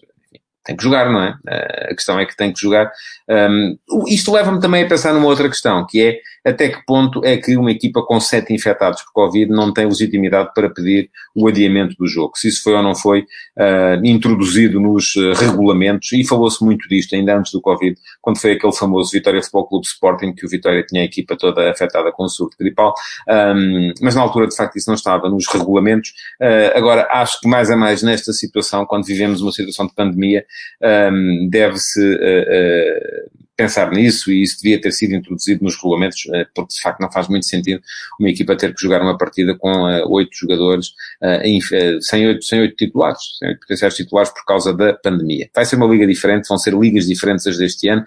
tem 0.64 0.76
que 0.76 0.82
jogar, 0.82 1.10
não 1.10 1.20
é? 1.20 1.36
A 1.90 1.94
questão 1.94 2.18
é 2.18 2.24
que 2.24 2.36
tem 2.36 2.52
que 2.52 2.60
jogar. 2.60 2.90
Um, 3.28 3.76
isto 4.08 4.32
leva-me 4.32 4.60
também 4.60 4.84
a 4.84 4.88
pensar 4.88 5.12
numa 5.12 5.26
outra 5.26 5.48
questão, 5.48 5.86
que 5.86 6.02
é 6.02 6.18
até 6.44 6.68
que 6.68 6.84
ponto 6.84 7.24
é 7.24 7.38
que 7.38 7.56
uma 7.56 7.70
equipa 7.70 8.02
com 8.02 8.20
sete 8.20 8.52
infectados 8.52 9.02
por 9.02 9.12
Covid 9.12 9.50
não 9.50 9.72
tem 9.72 9.86
legitimidade 9.86 10.50
para 10.54 10.68
pedir 10.68 11.10
o 11.34 11.48
adiamento 11.48 11.94
do 11.98 12.06
jogo. 12.06 12.36
Se 12.36 12.48
isso 12.48 12.62
foi 12.62 12.74
ou 12.74 12.82
não 12.82 12.94
foi 12.94 13.20
uh, 13.20 14.04
introduzido 14.04 14.78
nos 14.78 15.14
uh, 15.16 15.32
regulamentos, 15.32 16.12
e 16.12 16.26
falou-se 16.26 16.62
muito 16.62 16.86
disto 16.88 17.14
ainda 17.14 17.36
antes 17.36 17.50
do 17.52 17.60
Covid, 17.60 17.96
quando 18.20 18.38
foi 18.38 18.52
aquele 18.52 18.74
famoso 18.74 19.10
Vitória 19.10 19.40
Futebol 19.40 19.68
Clube 19.68 19.86
Sporting, 19.86 20.32
que 20.34 20.44
o 20.44 20.48
Vitória 20.48 20.82
tinha 20.82 21.02
a 21.02 21.04
equipa 21.04 21.36
toda 21.36 21.70
afetada 21.70 22.12
com 22.12 22.24
o 22.24 22.28
surto 22.28 22.56
gripal, 22.58 22.94
um, 23.28 23.92
mas 24.02 24.14
na 24.14 24.20
altura 24.20 24.46
de 24.46 24.54
facto 24.54 24.76
isso 24.76 24.88
não 24.88 24.94
estava 24.94 25.28
nos 25.30 25.46
regulamentos. 25.46 26.10
Uh, 26.40 26.76
agora, 26.76 27.08
acho 27.10 27.40
que 27.40 27.48
mais 27.48 27.70
a 27.70 27.76
mais 27.76 28.02
nesta 28.02 28.32
situação, 28.32 28.84
quando 28.84 29.04
vivemos 29.04 29.40
uma 29.40 29.52
situação 29.52 29.86
de 29.86 29.94
pandemia, 29.94 30.44
um, 30.82 31.48
deve-se 31.50 32.18
pensar 33.56 33.90
nisso 33.90 34.32
e 34.32 34.42
isso 34.42 34.58
devia 34.62 34.80
ter 34.80 34.92
sido 34.92 35.14
introduzido 35.14 35.64
nos 35.64 35.76
regulamentos, 35.76 36.22
eh, 36.32 36.46
porque 36.54 36.74
de 36.74 36.80
facto 36.80 37.00
não 37.00 37.10
faz 37.10 37.28
muito 37.28 37.46
sentido 37.46 37.80
uma 38.18 38.28
equipa 38.28 38.56
ter 38.56 38.74
que 38.74 38.82
jogar 38.82 39.00
uma 39.00 39.16
partida 39.16 39.54
com 39.56 39.88
eh, 39.88 40.04
oito 40.06 40.30
jogadores 40.34 40.88
uh, 41.22 42.02
sem 42.02 42.26
oito, 42.26 42.44
sem 42.44 42.60
oito 42.60 42.76
titulares, 42.76 43.20
sem 43.38 43.48
oito 43.48 43.60
potenciais 43.60 43.94
titulares 43.94 44.30
por 44.30 44.44
causa 44.44 44.74
da 44.74 44.94
pandemia. 44.94 45.48
Vai 45.54 45.64
ser 45.64 45.76
uma 45.76 45.86
liga 45.86 46.06
diferente, 46.06 46.48
vão 46.48 46.58
ser 46.58 46.74
ligas 46.74 47.06
diferentes 47.06 47.46
as 47.46 47.56
deste 47.58 47.88
ano 47.88 48.04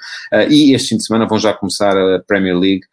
e 0.49 0.73
este 0.73 0.89
fim 0.89 0.97
de 0.97 1.05
semana 1.05 1.25
vão 1.25 1.39
já 1.39 1.53
começar 1.53 1.97
a 1.97 2.19
Premier 2.19 2.57
League 2.57 2.83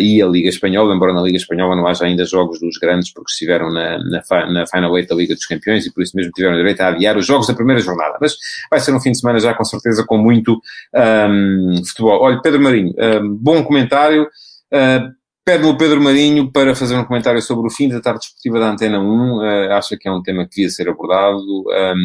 e 0.00 0.22
a 0.22 0.26
Liga 0.26 0.48
Espanhola, 0.48 0.94
embora 0.94 1.12
na 1.12 1.22
Liga 1.22 1.36
Espanhola 1.36 1.76
não 1.76 1.86
haja 1.86 2.04
ainda 2.04 2.24
jogos 2.24 2.60
dos 2.60 2.78
grandes 2.78 3.12
porque 3.12 3.30
estiveram 3.30 3.72
na, 3.72 3.98
na, 3.98 4.22
na 4.52 4.66
Final 4.66 4.96
Eight 4.96 5.08
da 5.08 5.14
Liga 5.14 5.34
dos 5.34 5.46
Campeões 5.46 5.86
e 5.86 5.92
por 5.92 6.02
isso 6.02 6.16
mesmo 6.16 6.32
tiveram 6.32 6.56
direito 6.56 6.80
a 6.80 6.88
adiar 6.88 7.16
os 7.16 7.26
jogos 7.26 7.46
da 7.46 7.54
primeira 7.54 7.80
jornada. 7.80 8.16
Mas 8.20 8.36
vai 8.70 8.80
ser 8.80 8.94
um 8.94 9.00
fim 9.00 9.12
de 9.12 9.18
semana 9.18 9.38
já 9.38 9.54
com 9.54 9.64
certeza 9.64 10.04
com 10.06 10.18
muito 10.18 10.60
um, 10.94 11.82
futebol. 11.90 12.20
Olha, 12.22 12.40
Pedro 12.40 12.60
Marinho, 12.60 12.94
um, 12.98 13.36
bom 13.36 13.62
comentário. 13.62 14.24
Uh, 14.72 15.20
Pede-me 15.50 15.70
o 15.70 15.76
Pedro 15.76 16.00
Marinho 16.00 16.52
para 16.52 16.76
fazer 16.76 16.96
um 16.96 17.04
comentário 17.04 17.42
sobre 17.42 17.66
o 17.66 17.70
fim 17.70 17.88
da 17.88 18.00
tarde 18.00 18.20
desportiva 18.20 18.60
da 18.60 18.70
Antena 18.70 19.00
1. 19.00 19.38
Uh, 19.38 19.72
acha 19.72 19.96
que 19.96 20.06
é 20.06 20.12
um 20.12 20.22
tema 20.22 20.44
que 20.44 20.56
devia 20.56 20.70
ser 20.70 20.88
abordado. 20.88 21.40
Um, 21.40 22.04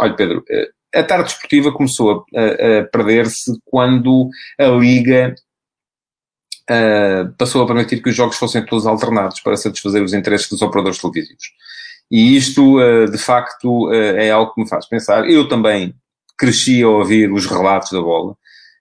olha, 0.00 0.14
Pedro, 0.14 0.40
uh, 0.40 0.98
a 0.98 1.02
tarde 1.02 1.24
desportiva 1.24 1.72
começou 1.72 2.26
a, 2.34 2.80
a 2.80 2.84
perder-se 2.84 3.52
quando 3.64 4.28
a 4.58 4.66
Liga 4.66 5.34
uh, 6.68 7.32
passou 7.38 7.62
a 7.62 7.66
permitir 7.66 8.02
que 8.02 8.10
os 8.10 8.16
jogos 8.16 8.36
fossem 8.36 8.62
todos 8.66 8.86
alternados 8.86 9.40
para 9.40 9.56
satisfazer 9.56 10.02
os 10.02 10.12
interesses 10.12 10.50
dos 10.50 10.60
operadores 10.60 10.98
televisivos. 10.98 11.44
E 12.10 12.36
isto, 12.36 12.76
de 13.10 13.16
facto, 13.16 13.90
é 13.90 14.30
algo 14.30 14.52
que 14.52 14.60
me 14.60 14.68
faz 14.68 14.86
pensar. 14.86 15.26
Eu 15.30 15.48
também 15.48 15.94
cresci 16.36 16.82
a 16.82 16.88
ouvir 16.88 17.32
os 17.32 17.46
relatos 17.46 17.90
da 17.90 18.02
bola 18.02 18.36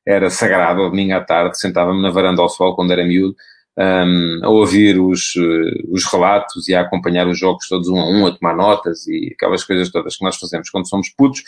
era 0.06 0.30
sagrado, 0.30 0.90
domingo 0.90 1.14
à 1.14 1.22
tarde, 1.22 1.60
sentava-me 1.60 2.02
na 2.02 2.10
varanda 2.10 2.42
ao 2.42 2.50
sol 2.50 2.76
quando 2.76 2.92
era 2.92 3.06
miúdo, 3.06 3.36
um, 3.78 4.40
a 4.44 4.50
ouvir 4.50 5.00
os, 5.00 5.36
uh, 5.36 5.92
os 5.94 6.06
relatos 6.06 6.68
e 6.68 6.76
a 6.76 6.82
acompanhar 6.82 7.28
os 7.28 7.40
jogos 7.40 7.68
todos 7.68 7.88
um 7.88 8.00
a 8.00 8.10
um, 8.10 8.28
a 8.28 8.32
tomar 8.32 8.56
notas 8.56 9.08
e 9.08 9.32
aquelas 9.34 9.64
coisas 9.64 9.90
todas 9.90 10.18
que 10.18 10.26
nós 10.26 10.36
fazemos 10.36 10.70
quando 10.70 10.90
somos 10.90 11.10
putos, 11.10 11.40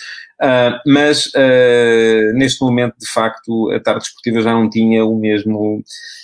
uh, 0.42 0.80
mas 0.88 1.26
uh, 1.28 2.34
neste 2.34 2.63
momento, 2.63 2.96
de 2.98 3.12
facto, 3.12 3.72
a 3.72 3.80
tarde 3.80 4.06
esportiva 4.06 4.42
já 4.42 4.54
não 4.54 4.70
tinha 4.70 5.06
o 5.06 5.20
mesmo, 5.20 5.84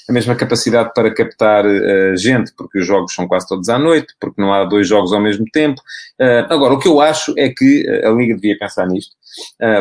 a 0.10 0.14
mesma 0.14 0.36
capacidade 0.36 0.92
para 0.94 1.14
captar 1.14 1.66
gente, 2.16 2.54
porque 2.56 2.80
os 2.80 2.86
jogos 2.86 3.14
são 3.14 3.28
quase 3.28 3.48
todos 3.48 3.70
à 3.70 3.78
noite, 3.78 4.14
porque 4.20 4.42
não 4.42 4.54
há 4.54 4.64
dois 4.64 4.88
jogos 4.88 5.14
ao 5.14 5.22
mesmo 5.22 5.46
tempo. 5.52 5.82
agora, 6.50 6.74
o 6.74 6.80
que 6.80 6.88
eu 6.88 7.02
acho 7.02 7.34
é 7.38 7.50
que 7.50 7.86
a 8.04 8.10
Liga 8.10 8.36
devia 8.36 8.58
pensar 8.58 8.88
nisto, 8.88 9.16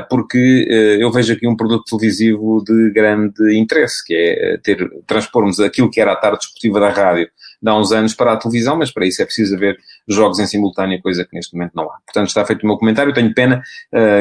porque 0.09 0.67
eu 1.01 1.11
vejo 1.11 1.33
aqui 1.33 1.47
um 1.47 1.57
produto 1.57 1.85
televisivo 1.85 2.63
de 2.65 2.91
grande 2.91 3.59
interesse, 3.59 4.05
que 4.05 4.15
é 4.15 4.59
ter, 4.59 4.89
transpormos 5.07 5.61
aquilo 5.61 5.91
que 5.91 6.01
era 6.01 6.13
a 6.13 6.17
tarde 6.17 6.39
desportiva 6.39 6.81
da 6.81 6.91
rádio 6.91 7.29
de 7.61 7.69
há 7.69 7.77
uns 7.77 7.91
anos 7.91 8.15
para 8.15 8.33
a 8.33 8.37
televisão, 8.37 8.77
mas 8.77 8.91
para 8.91 9.07
isso 9.07 9.21
é 9.21 9.25
preciso 9.25 9.57
haver 9.57 9.77
jogos 10.07 10.39
em 10.39 10.47
simultâneo, 10.47 11.03
coisa 11.03 11.25
que 11.25 11.35
neste 11.35 11.55
momento 11.55 11.73
não 11.75 11.85
há. 11.85 11.99
Portanto, 12.07 12.29
está 12.29 12.45
feito 12.45 12.63
o 12.63 12.67
meu 12.67 12.77
comentário. 12.77 13.13
Tenho 13.13 13.35
pena 13.35 13.63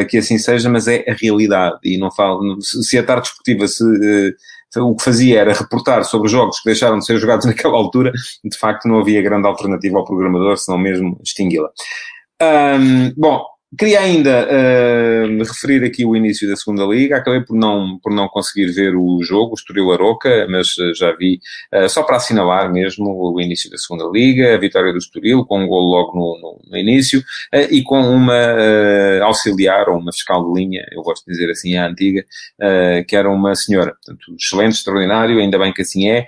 que 0.09 0.17
assim 0.17 0.37
seja, 0.37 0.69
mas 0.69 0.87
é 0.87 1.05
a 1.07 1.13
realidade. 1.13 1.77
E 1.83 1.97
não 1.97 2.11
falo, 2.11 2.59
se 2.61 2.97
a 2.97 3.03
tarde 3.03 3.27
desportiva 3.27 3.67
se, 3.67 3.83
o 4.75 4.95
que 4.95 5.03
fazia 5.03 5.39
era 5.39 5.53
reportar 5.53 6.03
sobre 6.03 6.29
jogos 6.29 6.59
que 6.59 6.65
deixaram 6.65 6.99
de 6.99 7.05
ser 7.05 7.17
jogados 7.17 7.45
naquela 7.47 7.77
altura, 7.77 8.11
de 8.43 8.57
facto 8.57 8.87
não 8.87 8.99
havia 8.99 9.21
grande 9.21 9.47
alternativa 9.47 9.97
ao 9.97 10.05
programador, 10.05 10.57
senão 10.57 10.77
mesmo 10.77 11.19
extingui-la. 11.23 11.69
Um, 12.41 13.13
bom, 13.15 13.43
Queria 13.75 13.99
ainda 13.99 14.47
uh, 14.47 15.43
referir 15.43 15.83
aqui 15.83 16.05
o 16.05 16.15
início 16.15 16.47
da 16.47 16.55
segunda 16.55 16.85
liga. 16.85 17.17
Acabei 17.17 17.41
por 17.41 17.53
não, 17.53 17.99
por 18.01 18.13
não 18.13 18.29
conseguir 18.29 18.71
ver 18.71 18.95
o 18.95 19.21
jogo, 19.21 19.51
o 19.51 19.55
Estoril 19.55 19.91
Aroca, 19.91 20.47
mas 20.49 20.77
uh, 20.77 20.95
já 20.95 21.11
vi, 21.11 21.41
uh, 21.75 21.89
só 21.89 22.01
para 22.03 22.15
assinalar 22.15 22.71
mesmo 22.71 23.05
o 23.09 23.41
início 23.41 23.69
da 23.69 23.77
segunda 23.77 24.05
liga, 24.05 24.55
a 24.55 24.57
vitória 24.57 24.93
do 24.93 24.97
Estoril, 24.97 25.43
com 25.43 25.59
um 25.59 25.67
gol 25.67 25.81
logo 25.81 26.17
no, 26.17 26.39
no, 26.39 26.71
no 26.71 26.77
início, 26.77 27.21
e 27.69 27.83
com 27.83 27.99
uma 27.99 28.37
auxiliar, 29.23 29.89
ou 29.89 29.97
uma 29.97 30.13
fiscal 30.13 30.45
de 30.45 30.59
linha, 30.59 30.85
eu 30.91 31.01
gosto 31.01 31.25
de 31.25 31.33
dizer 31.33 31.51
assim, 31.51 31.75
a 31.75 31.87
antiga, 31.87 32.23
que 33.07 33.15
era 33.15 33.29
uma 33.29 33.53
senhora. 33.55 33.93
Portanto, 33.93 34.35
excelente, 34.39 34.75
extraordinário, 34.75 35.39
ainda 35.39 35.59
bem 35.59 35.73
que 35.73 35.81
assim 35.81 36.09
é. 36.09 36.25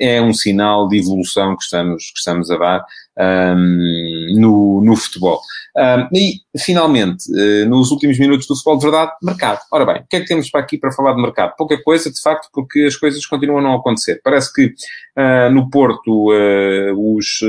é 0.00 0.20
um 0.20 0.32
sinal 0.32 0.88
de 0.88 0.98
evolução 0.98 1.56
que 1.56 1.62
estamos, 1.62 2.10
que 2.10 2.18
estamos 2.18 2.50
a 2.50 2.56
dar 2.56 2.84
um, 3.18 4.17
no, 4.34 4.80
no 4.82 4.96
futebol. 4.96 5.40
Um, 5.76 6.16
e, 6.16 6.40
finalmente, 6.58 7.24
uh, 7.30 7.68
nos 7.68 7.90
últimos 7.90 8.18
minutos 8.18 8.46
do 8.46 8.54
futebol 8.54 8.78
de 8.78 8.84
verdade, 8.84 9.12
mercado. 9.22 9.60
Ora 9.72 9.86
bem, 9.86 10.02
o 10.02 10.06
que 10.08 10.16
é 10.16 10.20
que 10.20 10.26
temos 10.26 10.50
para 10.50 10.60
aqui 10.60 10.76
para 10.78 10.92
falar 10.92 11.14
de 11.14 11.22
mercado? 11.22 11.54
Pouca 11.56 11.80
coisa, 11.82 12.10
de 12.10 12.20
facto, 12.20 12.48
porque 12.52 12.80
as 12.80 12.96
coisas 12.96 13.24
continuam 13.26 13.58
a 13.58 13.62
não 13.62 13.74
acontecer. 13.74 14.20
Parece 14.24 14.52
que 14.52 14.66
uh, 14.66 15.50
no 15.52 15.70
Porto 15.70 16.30
uh, 16.30 17.16
os 17.16 17.40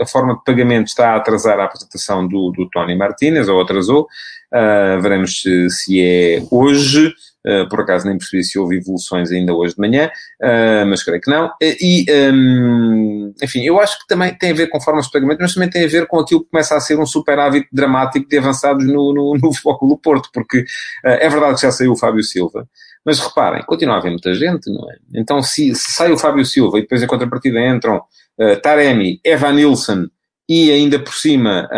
a 0.00 0.06
forma 0.06 0.34
de 0.34 0.44
pagamento 0.44 0.88
está 0.88 1.10
a 1.10 1.16
atrasar 1.16 1.58
a 1.60 1.64
apresentação 1.64 2.26
do, 2.26 2.50
do 2.50 2.68
Tony 2.70 2.96
Martinez, 2.96 3.48
ou 3.48 3.60
atrasou. 3.60 4.06
Uh, 4.52 5.00
veremos 5.00 5.40
se, 5.40 5.70
se 5.70 6.00
é 6.00 6.42
hoje. 6.50 7.12
Uh, 7.46 7.68
por 7.68 7.80
acaso 7.80 8.06
nem 8.06 8.16
percebi 8.16 8.42
se 8.42 8.58
houve 8.58 8.76
evoluções 8.78 9.30
ainda 9.30 9.52
hoje 9.52 9.74
de 9.74 9.80
manhã, 9.80 10.10
uh, 10.42 10.86
mas 10.86 11.02
creio 11.02 11.20
que 11.20 11.30
não. 11.30 11.50
E, 11.60 12.06
um, 12.32 13.34
enfim, 13.42 13.62
eu 13.64 13.78
acho 13.78 13.98
que 13.98 14.06
também 14.06 14.34
tem 14.34 14.52
a 14.52 14.54
ver 14.54 14.68
com 14.68 14.80
formas 14.80 15.06
de 15.06 15.12
pagamento, 15.12 15.40
mas 15.40 15.52
também 15.52 15.68
tem 15.68 15.84
a 15.84 15.88
ver 15.88 16.06
com 16.06 16.18
aquilo 16.18 16.42
que 16.42 16.50
começa 16.50 16.74
a 16.74 16.80
ser 16.80 16.98
um 16.98 17.04
superávit 17.04 17.68
dramático 17.70 18.26
de 18.28 18.38
avançados 18.38 18.86
no, 18.86 19.12
no, 19.12 19.34
no 19.34 19.50
do 19.88 19.98
Porto, 19.98 20.30
porque 20.32 20.64
é 21.04 21.28
verdade 21.28 21.56
que 21.56 21.62
já 21.62 21.70
saiu 21.70 21.92
o 21.92 21.96
Fábio 21.96 22.22
Silva, 22.22 22.66
mas 23.04 23.20
reparem, 23.20 23.62
continua 23.64 23.96
a 23.96 23.98
haver 23.98 24.10
muita 24.10 24.34
gente, 24.34 24.70
não 24.72 24.90
é? 24.90 24.96
Então, 25.14 25.42
se, 25.42 25.74
se 25.74 25.92
sai 25.92 26.10
o 26.10 26.18
Fábio 26.18 26.44
Silva 26.46 26.78
e 26.78 26.82
depois 26.82 27.02
em 27.02 27.06
contrapartida 27.06 27.60
entram 27.60 27.98
uh, 28.38 28.60
Taremi, 28.62 29.20
Evan 29.22 29.52
Nilsson 29.52 30.06
e 30.48 30.70
ainda 30.70 30.98
por 30.98 31.14
cima 31.14 31.68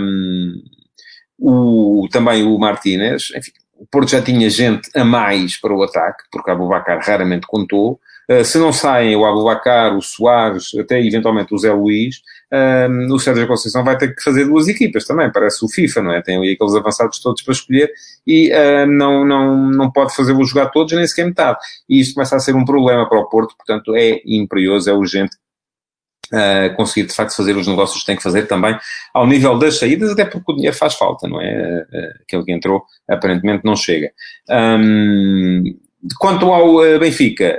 um, 0.00 0.62
o, 1.38 2.08
também 2.10 2.44
o 2.44 2.58
Martínez, 2.58 3.32
enfim, 3.36 3.52
o 3.78 3.86
Porto 3.86 4.10
já 4.10 4.22
tinha 4.22 4.48
gente 4.48 4.90
a 4.94 5.04
mais 5.04 5.60
para 5.60 5.74
o 5.74 5.82
ataque, 5.82 6.24
porque 6.30 6.50
o 6.50 6.54
Abubacar 6.54 6.98
raramente 7.00 7.46
contou. 7.46 8.00
Uh, 8.28 8.44
se 8.44 8.58
não 8.58 8.72
saem 8.72 9.14
o 9.14 9.24
Abubacar, 9.24 9.96
o 9.96 10.02
Soares, 10.02 10.74
até 10.74 11.00
eventualmente 11.00 11.54
o 11.54 11.58
Zé 11.58 11.72
Luís, 11.72 12.16
uh, 12.52 13.14
o 13.14 13.18
Sérgio 13.18 13.46
Conceição 13.46 13.84
vai 13.84 13.96
ter 13.96 14.14
que 14.14 14.22
fazer 14.22 14.46
duas 14.46 14.66
equipas 14.66 15.04
também, 15.04 15.30
parece 15.30 15.64
o 15.64 15.68
FIFA, 15.68 16.02
não 16.02 16.12
é? 16.12 16.22
Tem 16.22 16.36
ali 16.36 16.52
aqueles 16.52 16.74
avançados 16.74 17.20
todos 17.20 17.42
para 17.42 17.52
escolher 17.52 17.90
e 18.26 18.50
uh, 18.52 18.86
não, 18.86 19.24
não, 19.24 19.70
não 19.70 19.92
pode 19.92 20.14
fazê-los 20.14 20.48
jogar 20.48 20.70
todos, 20.70 20.92
nem 20.92 21.06
sequer 21.06 21.26
metade. 21.26 21.58
E 21.88 22.00
isto 22.00 22.14
começa 22.14 22.34
a 22.34 22.40
ser 22.40 22.56
um 22.56 22.64
problema 22.64 23.08
para 23.08 23.20
o 23.20 23.28
Porto, 23.28 23.54
portanto 23.56 23.94
é 23.94 24.20
imperioso, 24.26 24.90
é 24.90 24.92
urgente 24.92 25.36
Uh, 26.32 26.74
conseguir 26.74 27.06
de 27.06 27.14
facto 27.14 27.36
fazer 27.36 27.56
os 27.56 27.68
negócios 27.68 28.00
que 28.00 28.06
tem 28.06 28.16
que 28.16 28.22
fazer 28.22 28.48
também 28.48 28.76
ao 29.14 29.26
nível 29.28 29.56
das 29.56 29.78
saídas, 29.78 30.10
até 30.10 30.24
porque 30.24 30.50
o 30.50 30.56
dinheiro 30.56 30.76
faz 30.76 30.94
falta, 30.94 31.28
não 31.28 31.40
é? 31.40 31.86
Uh, 31.92 32.22
aquele 32.22 32.44
que 32.44 32.52
entrou 32.52 32.82
aparentemente 33.08 33.64
não 33.64 33.76
chega. 33.76 34.10
Um, 34.50 35.62
quanto 36.18 36.52
ao 36.52 36.76
uh, 36.76 36.98
Benfica, 36.98 37.58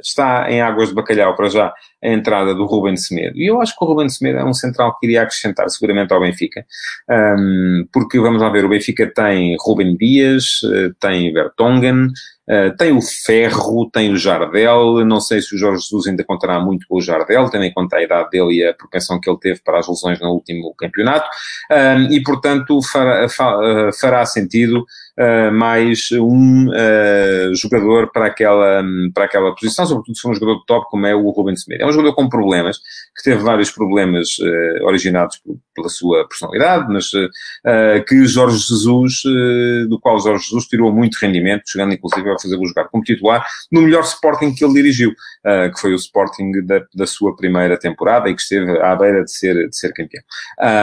está 0.00 0.50
em 0.50 0.60
águas 0.60 0.88
de 0.88 0.94
bacalhau 0.96 1.36
para 1.36 1.48
já 1.48 1.72
a 2.02 2.08
entrada 2.08 2.54
do 2.54 2.64
Ruben 2.66 2.96
Semedo. 2.96 3.36
E 3.36 3.46
eu 3.46 3.60
acho 3.60 3.76
que 3.76 3.84
o 3.84 3.88
Ruben 3.88 4.08
Semedo 4.08 4.38
é 4.38 4.44
um 4.44 4.54
central 4.54 4.96
que 4.98 5.06
iria 5.06 5.22
acrescentar 5.22 5.68
seguramente 5.68 6.12
ao 6.12 6.20
Benfica. 6.20 6.64
Um, 7.10 7.86
porque, 7.92 8.18
vamos 8.18 8.40
lá 8.40 8.48
ver, 8.50 8.64
o 8.64 8.68
Benfica 8.68 9.06
tem 9.12 9.56
Ruben 9.58 9.96
Dias, 9.96 10.60
tem 11.00 11.32
Vertonghen, 11.32 12.10
Uh, 12.48 12.74
tem 12.78 12.92
o 12.92 13.02
Ferro, 13.02 13.90
tem 13.90 14.10
o 14.10 14.16
Jardel, 14.16 15.04
não 15.04 15.20
sei 15.20 15.42
se 15.42 15.54
o 15.54 15.58
Jorge 15.58 15.82
Jesus 15.82 16.06
ainda 16.06 16.24
contará 16.24 16.58
muito 16.58 16.86
com 16.88 16.96
o 16.96 17.00
Jardel, 17.00 17.50
tendo 17.50 17.64
em 17.64 17.72
conta 17.74 17.96
a 17.96 18.02
idade 18.02 18.30
dele 18.30 18.54
e 18.54 18.66
a 18.66 18.72
propensão 18.72 19.20
que 19.20 19.28
ele 19.28 19.38
teve 19.38 19.60
para 19.62 19.78
as 19.78 19.86
lesões 19.86 20.18
no 20.18 20.30
último 20.30 20.74
campeonato, 20.74 21.28
e 22.10 22.22
portanto 22.22 22.80
fará, 22.90 23.26
eh, 23.26 23.90
fará 24.00 24.24
sentido 24.24 24.78
uh, 24.78 25.52
mais 25.52 26.08
um 26.12 26.68
jogador 27.54 28.10
para 28.10 28.24
aquela, 28.24 28.82
para 29.12 29.26
aquela 29.26 29.54
posição, 29.54 29.84
sobretudo 29.84 30.16
se 30.16 30.22
for 30.22 30.30
um 30.30 30.34
jogador 30.34 30.60
de 30.60 30.64
top 30.64 30.86
como 30.88 31.06
é 31.06 31.14
o 31.14 31.28
Ruben 31.28 31.54
Semedo. 31.54 31.84
Um 31.88 31.92
jogador 31.92 32.14
com 32.14 32.28
problemas, 32.28 32.78
que 33.16 33.22
teve 33.24 33.42
vários 33.42 33.70
problemas 33.70 34.28
originados 34.82 35.38
por, 35.38 35.56
pela 35.74 35.88
sua 35.88 36.26
personalidade, 36.28 36.92
mas 36.92 37.10
que 38.06 38.26
Jorge 38.26 38.58
Jesus, 38.58 39.22
do 39.88 39.98
qual 40.00 40.18
Jorge 40.20 40.44
Jesus 40.44 40.66
tirou 40.66 40.92
muito 40.92 41.18
rendimento, 41.20 41.62
chegando 41.66 41.94
inclusive 41.94 42.30
a 42.30 42.38
fazê-lo 42.38 42.66
jogar 42.66 42.88
como 42.88 43.02
titular 43.02 43.44
no 43.70 43.82
melhor 43.82 44.04
Sporting 44.04 44.54
que 44.54 44.64
ele 44.64 44.74
dirigiu, 44.74 45.10
uh, 45.10 45.72
que 45.72 45.80
foi 45.80 45.92
o 45.92 45.96
Sporting 45.96 46.64
da, 46.64 46.80
da, 46.94 47.06
sua 47.06 47.34
primeira 47.36 47.78
temporada 47.78 48.28
e 48.28 48.34
que 48.34 48.40
esteve 48.40 48.78
à 48.80 48.94
beira 48.96 49.24
de 49.24 49.32
ser, 49.32 49.68
de 49.68 49.76
ser 49.76 49.92
campeão. 49.92 50.22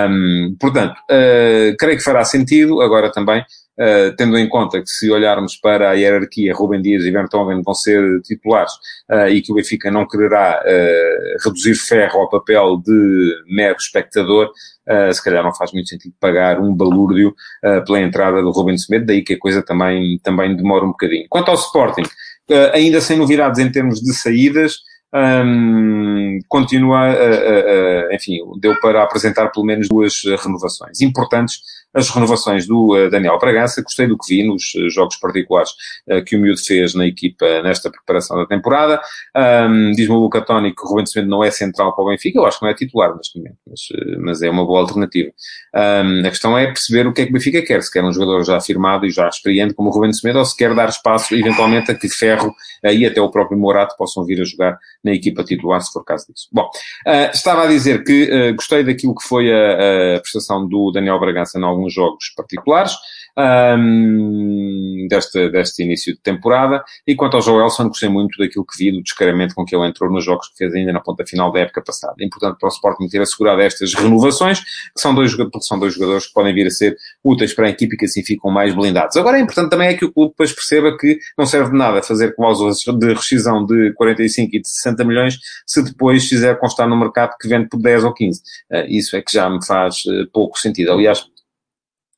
Um, 0.09 0.55
portanto, 0.59 0.95
uh, 1.11 1.75
creio 1.77 1.97
que 1.97 2.03
fará 2.03 2.23
sentido 2.23 2.81
agora 2.81 3.11
também 3.11 3.43
Uh, 3.77 4.15
tendo 4.15 4.37
em 4.37 4.47
conta 4.47 4.79
que 4.79 4.87
se 4.87 5.11
olharmos 5.11 5.57
para 5.57 5.89
a 5.89 5.93
hierarquia, 5.93 6.53
Rubem 6.53 6.81
Dias 6.81 7.03
e 7.03 7.11
Vertonghen 7.11 7.61
vão 7.61 7.73
ser 7.73 8.21
titulares 8.21 8.71
uh, 9.11 9.27
e 9.27 9.41
que 9.41 9.51
o 9.51 9.55
Benfica 9.55 9.91
não 9.91 10.07
quererá 10.07 10.63
uh, 10.63 11.43
reduzir 11.43 11.75
ferro 11.75 12.21
ao 12.21 12.29
papel 12.29 12.77
de 12.77 13.35
mero 13.49 13.75
espectador, 13.77 14.49
se 15.11 15.23
calhar 15.23 15.43
não 15.43 15.53
faz 15.53 15.73
muito 15.73 15.89
sentido 15.89 16.13
pagar 16.19 16.59
um 16.59 16.71
balúrdio 16.71 17.33
pela 17.87 17.99
entrada 17.99 18.39
do 18.39 18.51
Rubem 18.51 18.77
Semedo, 18.77 19.07
daí 19.07 19.23
que 19.23 19.33
a 19.33 19.39
coisa 19.39 19.63
também, 19.63 20.19
também 20.21 20.55
demora 20.55 20.85
um 20.85 20.89
bocadinho. 20.89 21.25
Quanto 21.27 21.49
ao 21.49 21.55
Sporting, 21.55 22.03
ainda 22.71 23.01
sem 23.01 23.17
novidades 23.17 23.59
em 23.59 23.71
termos 23.71 23.99
de 23.99 24.13
saídas, 24.13 24.75
um, 25.11 26.37
continua, 26.47 27.17
enfim, 28.11 28.37
deu 28.59 28.79
para 28.79 29.01
apresentar 29.01 29.47
pelo 29.47 29.65
menos 29.65 29.89
duas 29.89 30.21
renovações 30.43 31.01
importantes 31.01 31.61
as 31.95 32.09
renovações 32.09 32.67
do 32.67 32.93
uh, 32.93 33.09
Daniel 33.09 33.39
Bragança, 33.39 33.81
gostei 33.81 34.05
do 34.05 34.17
que 34.17 34.27
vi 34.27 34.43
nos 34.45 34.75
uh, 34.75 34.89
jogos 34.89 35.15
particulares 35.15 35.71
uh, 36.11 36.23
que 36.23 36.35
o 36.35 36.39
Miúdo 36.39 36.59
fez 36.59 36.93
na 36.93 37.07
equipa 37.07 37.63
nesta 37.63 37.89
preparação 37.89 38.37
da 38.37 38.45
temporada. 38.45 39.01
Um, 39.35 39.91
Diz-me 39.91 40.13
o 40.13 40.19
Luca 40.19 40.41
Toni 40.41 40.75
que 40.75 40.83
o 40.83 40.87
Rubens 40.87 41.11
Semedo 41.11 41.29
não 41.29 41.43
é 41.43 41.49
central 41.49 41.95
para 41.95 42.03
o 42.03 42.09
Benfica, 42.09 42.37
eu 42.37 42.45
acho 42.45 42.59
que 42.59 42.65
não 42.65 42.71
é 42.71 42.73
titular 42.73 43.15
neste 43.15 43.37
momento, 43.37 43.57
mas, 43.65 43.79
mas 44.19 44.41
é 44.41 44.49
uma 44.49 44.65
boa 44.65 44.81
alternativa. 44.81 45.31
Um, 45.73 46.25
a 46.25 46.29
questão 46.29 46.57
é 46.57 46.65
perceber 46.65 47.07
o 47.07 47.13
que 47.13 47.21
é 47.21 47.25
que 47.25 47.31
o 47.31 47.33
Benfica 47.33 47.61
quer, 47.61 47.81
se 47.81 47.91
quer 47.91 48.03
um 48.03 48.11
jogador 48.11 48.43
já 48.43 48.57
afirmado 48.57 49.05
e 49.05 49.09
já 49.09 49.29
experiente 49.29 49.73
como 49.73 49.89
o 49.89 49.91
Rubens 49.93 50.19
Semedo, 50.19 50.39
ou 50.39 50.45
se 50.45 50.55
quer 50.55 50.73
dar 50.75 50.89
espaço 50.89 51.33
eventualmente 51.33 51.91
a 51.91 51.95
que 51.95 52.09
Ferro 52.09 52.53
e 52.83 53.05
até 53.05 53.21
o 53.21 53.29
próprio 53.29 53.57
Morato 53.57 53.95
possam 53.97 54.25
vir 54.25 54.41
a 54.41 54.43
jogar 54.43 54.77
na 55.03 55.13
equipa 55.13 55.43
titular, 55.43 55.81
se 55.81 55.91
for 55.91 56.03
caso 56.03 56.25
disso. 56.27 56.47
Bom, 56.51 56.69
estava 57.33 57.63
a 57.63 57.67
dizer 57.67 58.03
que 58.03 58.53
gostei 58.53 58.83
daquilo 58.83 59.15
que 59.15 59.27
foi 59.27 59.51
a, 59.51 60.15
a 60.15 60.19
prestação 60.19 60.67
do 60.67 60.91
Daniel 60.91 61.19
Bragança 61.19 61.57
em 61.59 61.63
alguns 61.63 61.84
alguns 61.85 61.93
jogos 61.93 62.29
particulares 62.35 62.93
um, 63.37 65.07
deste, 65.09 65.49
deste 65.49 65.83
início 65.83 66.13
de 66.13 66.19
temporada. 66.19 66.83
E 67.05 67.15
quanto 67.15 67.35
ao 67.35 67.41
Joelson, 67.41 67.87
gostei 67.87 68.09
muito 68.09 68.37
daquilo 68.37 68.65
que 68.65 68.77
vi, 68.77 68.91
do 68.91 69.01
descaramento 69.01 69.53
com 69.53 69.65
que 69.65 69.75
ele 69.75 69.87
entrou 69.87 70.11
nos 70.11 70.23
jogos 70.23 70.47
que 70.49 70.57
fez 70.57 70.73
ainda 70.73 70.93
na 70.93 70.99
ponta 70.99 71.25
final 71.25 71.51
da 71.51 71.59
época 71.59 71.81
passada. 71.81 72.15
É 72.19 72.25
importante 72.25 72.57
para 72.59 72.67
o 72.67 72.71
Sporting 72.71 73.07
ter 73.07 73.21
assegurado 73.21 73.61
estas 73.61 73.93
renovações, 73.93 74.59
que 74.59 75.01
são 75.01 75.13
dois, 75.13 75.35
são 75.61 75.77
dois 75.77 75.93
jogadores 75.93 76.27
que 76.27 76.33
podem 76.33 76.53
vir 76.53 76.67
a 76.67 76.71
ser 76.71 76.95
úteis 77.23 77.53
para 77.53 77.67
a 77.67 77.69
equipe 77.69 77.95
e 77.95 77.97
que 77.97 78.05
assim 78.05 78.23
ficam 78.23 78.51
mais 78.51 78.73
blindados. 78.73 79.17
Agora, 79.17 79.37
é 79.37 79.41
importante 79.41 79.69
também 79.69 79.89
é 79.89 79.93
que 79.93 80.05
o 80.05 80.11
clube 80.11 80.31
depois 80.31 80.53
perceba 80.53 80.97
que 80.97 81.19
não 81.37 81.45
serve 81.45 81.71
de 81.71 81.77
nada 81.77 82.01
fazer 82.01 82.35
cláusulas 82.35 82.77
de 82.77 83.13
rescisão 83.13 83.65
de 83.65 83.93
45 83.93 84.55
e 84.55 84.61
de 84.61 84.69
60 84.69 85.03
milhões 85.03 85.37
se 85.65 85.83
depois 85.83 86.27
fizer 86.27 86.57
constar 86.57 86.87
no 86.87 86.97
mercado 86.97 87.35
que 87.39 87.47
vende 87.47 87.67
por 87.67 87.81
10 87.81 88.05
ou 88.05 88.13
15. 88.13 88.41
Uh, 88.71 88.85
isso 88.87 89.15
é 89.15 89.21
que 89.21 89.31
já 89.31 89.49
me 89.49 89.63
faz 89.65 89.97
uh, 90.05 90.29
pouco 90.31 90.57
sentido. 90.57 90.91
Aliás, 90.91 91.25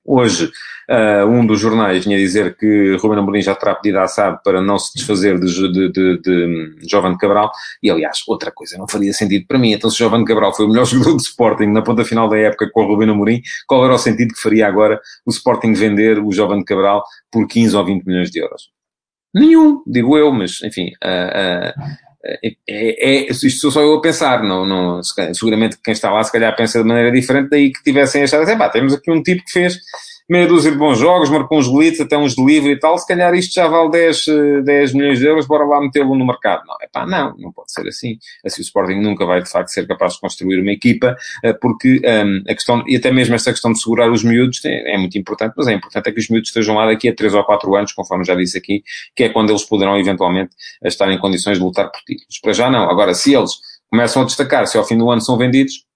Hoje, 0.10 0.46
uh, 0.90 1.30
um 1.30 1.46
dos 1.46 1.60
jornais 1.60 2.06
vinha 2.06 2.18
dizer 2.18 2.56
que 2.56 2.96
Ruben 2.96 3.20
Amorim 3.20 3.42
já 3.42 3.54
terá 3.54 3.76
pedido 3.76 4.00
à 4.00 4.08
SAD 4.08 4.40
para 4.42 4.62
não 4.62 4.80
se 4.80 4.96
desfazer 4.96 5.38
de, 5.38 5.48
de, 5.48 5.92
de, 5.92 6.18
de 6.22 6.90
Jovem 6.90 7.12
de 7.12 7.18
Cabral. 7.18 7.52
E, 7.84 7.92
aliás, 7.92 8.20
outra 8.26 8.50
coisa 8.50 8.78
não 8.78 8.88
faria 8.88 9.12
sentido 9.12 9.46
para 9.46 9.60
mim. 9.60 9.74
Então, 9.74 9.90
se 9.90 9.98
Jovem 9.98 10.22
de 10.22 10.26
Cabral 10.26 10.56
foi 10.56 10.66
o 10.66 10.70
melhor 10.70 10.86
jogador 10.88 11.12
do 11.12 11.22
Sporting 11.22 11.66
na 11.66 11.82
ponta 11.82 12.06
final 12.06 12.30
da 12.30 12.38
época 12.38 12.70
com 12.72 12.86
o 12.86 12.88
Ruben 12.88 13.10
Amorim, 13.10 13.42
qual 13.68 13.84
era 13.84 13.94
o 13.94 13.98
sentido 13.98 14.34
que 14.34 14.42
faria 14.42 14.66
agora 14.66 14.98
o 15.26 15.30
Sporting 15.30 15.74
vender 15.74 16.20
o 16.20 16.32
Jovem 16.32 16.60
de 16.60 16.66
Cabral 16.66 17.04
por 17.30 17.46
15 17.46 17.76
ou 17.76 17.86
20 17.86 18.06
milhões 18.06 18.32
de 18.32 18.40
euros? 18.40 18.70
Nenhum, 19.36 19.84
digo 19.86 20.18
eu, 20.18 20.32
mas, 20.32 20.62
enfim... 20.64 20.92
Uh, 21.04 21.82
uh, 21.82 22.07
é, 22.24 22.56
é, 22.70 23.32
isto 23.32 23.50
sou 23.62 23.72
só 23.72 23.82
eu 23.82 23.96
a 23.96 24.02
pensar, 24.02 24.44
não, 24.44 24.66
não, 24.66 25.02
seguramente 25.34 25.78
quem 25.84 25.92
está 25.92 26.12
lá 26.12 26.24
se 26.24 26.32
calhar 26.32 26.56
pensa 26.56 26.80
de 26.82 26.88
maneira 26.88 27.12
diferente, 27.12 27.50
daí 27.50 27.72
que 27.72 27.84
tivessem 27.84 28.24
achado 28.24 28.44
assim, 28.44 28.58
pá, 28.58 28.70
temos 28.70 28.94
aqui 28.94 29.12
um 29.12 29.22
tipo 29.22 29.44
que 29.46 29.52
fez 29.52 29.78
meia 30.30 30.46
dúzia 30.46 30.72
de 30.72 30.78
bons 30.78 31.00
jogos, 31.00 31.30
marcou 31.30 31.58
uns 31.58 31.68
golitos, 31.68 32.02
até 32.02 32.18
uns 32.18 32.36
de 32.36 32.44
livre 32.44 32.72
e 32.72 32.80
tal, 32.80 32.98
se 32.98 33.08
calhar 33.08 33.34
isto 33.34 33.54
já 33.54 33.68
vale 33.68 33.90
10, 33.90 34.26
10 34.64 34.92
eh, 34.92 34.98
milhões 34.98 35.20
de 35.20 35.26
euros, 35.26 35.48
bora 35.48 35.66
lá 35.66 35.80
metê-lo 35.80 36.16
no 36.16 36.26
mercado. 36.26 36.64
Não, 36.68 36.76
é 36.82 36.88
pá, 36.92 37.06
não, 37.06 37.36
não 37.38 37.52
pode 37.52 37.72
ser 37.72 37.88
assim. 37.88 38.18
Assim 38.46 38.62
o 38.62 38.64
Sporting 38.64 39.00
nunca 39.00 39.26
vai 39.26 39.42
de 39.42 39.50
facto 39.50 39.70
ser 39.70 39.88
capaz 39.88 40.14
de 40.14 40.20
construir 40.20 40.60
uma 40.60 40.72
equipa, 40.72 41.16
eh, 41.44 41.54
porque 41.54 42.02
um, 42.04 42.08
ehm, 42.08 42.44
a 42.48 42.54
questão, 42.54 42.84
e 42.88 42.98
até 42.98 43.12
mesmo 43.12 43.36
esta 43.36 43.52
questão 43.52 43.72
de 43.72 43.82
segurar 43.82 44.12
os 44.12 44.24
miúdos 44.24 44.64
é, 44.66 44.96
é, 44.96 44.98
muito 44.98 45.18
importante, 45.18 45.54
mas 45.56 45.68
é 45.68 45.74
importante 45.74 46.10
é 46.10 46.12
que 46.12 46.20
os 46.20 46.30
miúdos 46.30 46.50
estejam 46.50 46.76
lá 46.76 46.86
daqui 46.88 47.08
a 47.08 47.16
3 47.16 47.34
ou 47.34 47.44
4 47.44 47.76
anos, 47.76 47.94
conforme 47.94 48.26
já 48.26 48.36
disse 48.36 48.58
aqui, 48.58 48.84
que 49.16 49.24
é 49.24 49.30
quando 49.30 49.50
eles 49.50 49.64
poderão 49.64 49.98
eventualmente 49.98 50.52
estar 50.84 51.10
em 51.12 51.18
condições 51.18 51.58
de 51.58 51.64
lutar 51.64 51.90
por 51.90 52.02
títulos. 52.02 52.40
Para 52.42 52.54
já 52.54 52.70
não. 52.70 52.90
Agora, 52.90 53.14
se 53.14 53.34
eles 53.34 53.52
começam 53.90 54.22
a 54.22 54.26
destacar, 54.26 54.68
se 54.68 54.78
ao 54.78 54.84
fim 54.84 54.98
do 54.98 55.10
ano 55.10 55.22
são 55.22 55.38
vendidos, 55.38 55.87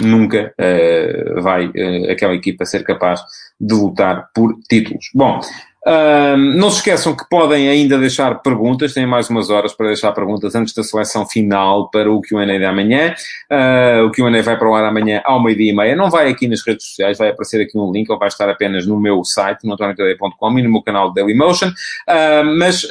nunca 0.00 0.54
uh, 0.58 1.42
vai 1.42 1.66
uh, 1.66 2.10
aquela 2.10 2.34
equipa 2.34 2.64
ser 2.64 2.84
capaz 2.84 3.20
de 3.60 3.74
lutar 3.74 4.30
por 4.34 4.58
títulos. 4.68 5.10
Bom, 5.14 5.40
uh, 5.86 6.36
não 6.36 6.70
se 6.70 6.78
esqueçam 6.78 7.16
que 7.16 7.28
podem 7.28 7.68
ainda 7.68 7.98
deixar 7.98 8.36
perguntas, 8.36 8.94
têm 8.94 9.06
mais 9.06 9.28
umas 9.30 9.50
horas 9.50 9.72
para 9.72 9.88
deixar 9.88 10.12
perguntas 10.12 10.54
antes 10.54 10.74
da 10.74 10.82
seleção 10.82 11.26
final 11.26 11.90
para 11.90 12.10
o 12.10 12.20
Q&A 12.20 12.46
de 12.46 12.64
amanhã. 12.64 13.14
Uh, 13.50 14.06
o 14.06 14.10
Q&A 14.10 14.42
vai 14.42 14.58
para 14.58 14.68
o 14.68 14.74
ar 14.74 14.84
amanhã 14.84 15.20
ao 15.24 15.42
meio-dia 15.42 15.72
e 15.72 15.76
meia. 15.76 15.96
Não 15.96 16.10
vai 16.10 16.28
aqui 16.28 16.48
nas 16.48 16.64
redes 16.66 16.86
sociais, 16.86 17.18
vai 17.18 17.30
aparecer 17.30 17.60
aqui 17.60 17.78
um 17.78 17.90
link, 17.92 18.10
ou 18.10 18.18
vai 18.18 18.28
estar 18.28 18.48
apenas 18.48 18.86
no 18.86 18.98
meu 18.98 19.24
site, 19.24 19.64
no 19.64 19.74
antoniotadeia.com 19.74 20.58
e 20.58 20.62
no 20.62 20.70
meu 20.70 20.82
canal 20.82 21.12
Dailymotion. 21.12 21.68
Uh, 21.68 22.44
mas 22.58 22.86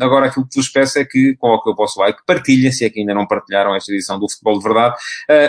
agora 0.00 0.26
aquilo 0.26 0.46
que 0.46 0.56
vos 0.56 0.68
peço 0.68 0.98
é 0.98 1.04
que 1.04 1.36
coloquem 1.36 1.72
o 1.72 1.76
vosso 1.76 2.00
like, 2.00 2.20
partilhem, 2.26 2.72
se 2.72 2.84
é 2.84 2.90
que 2.90 3.00
ainda 3.00 3.14
não 3.14 3.26
partilharam 3.26 3.74
esta 3.74 3.92
edição 3.92 4.18
do 4.18 4.28
Futebol 4.28 4.58
de 4.58 4.64
Verdade, 4.64 4.96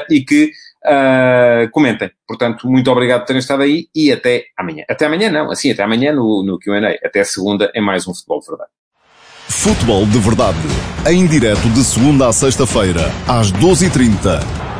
e 0.09 0.21
que 0.21 0.51
Uh, 0.85 1.69
comentem. 1.71 2.11
Portanto, 2.27 2.67
muito 2.67 2.91
obrigado 2.91 3.21
por 3.21 3.27
terem 3.27 3.39
estado 3.39 3.63
aí 3.63 3.87
e 3.95 4.11
até 4.11 4.45
amanhã. 4.57 4.83
Até 4.89 5.05
amanhã 5.05 5.31
não, 5.31 5.49
assim, 5.49 5.71
até 5.71 5.83
amanhã 5.83 6.11
no, 6.11 6.43
no 6.43 6.59
QA. 6.59 6.97
Até 7.03 7.23
segunda 7.23 7.71
em 7.73 7.81
mais 7.81 8.07
um 8.07 8.13
Futebol 8.13 8.39
de 8.39 8.47
Verdade. 8.47 8.69
Futebol 9.47 10.05
de 10.05 10.19
Verdade. 10.19 10.57
Em 11.09 11.25
direto 11.25 11.69
de 11.69 11.83
segunda 11.83 12.27
a 12.27 12.33
sexta-feira, 12.33 13.11
às 13.27 13.51
12h30 13.53 14.72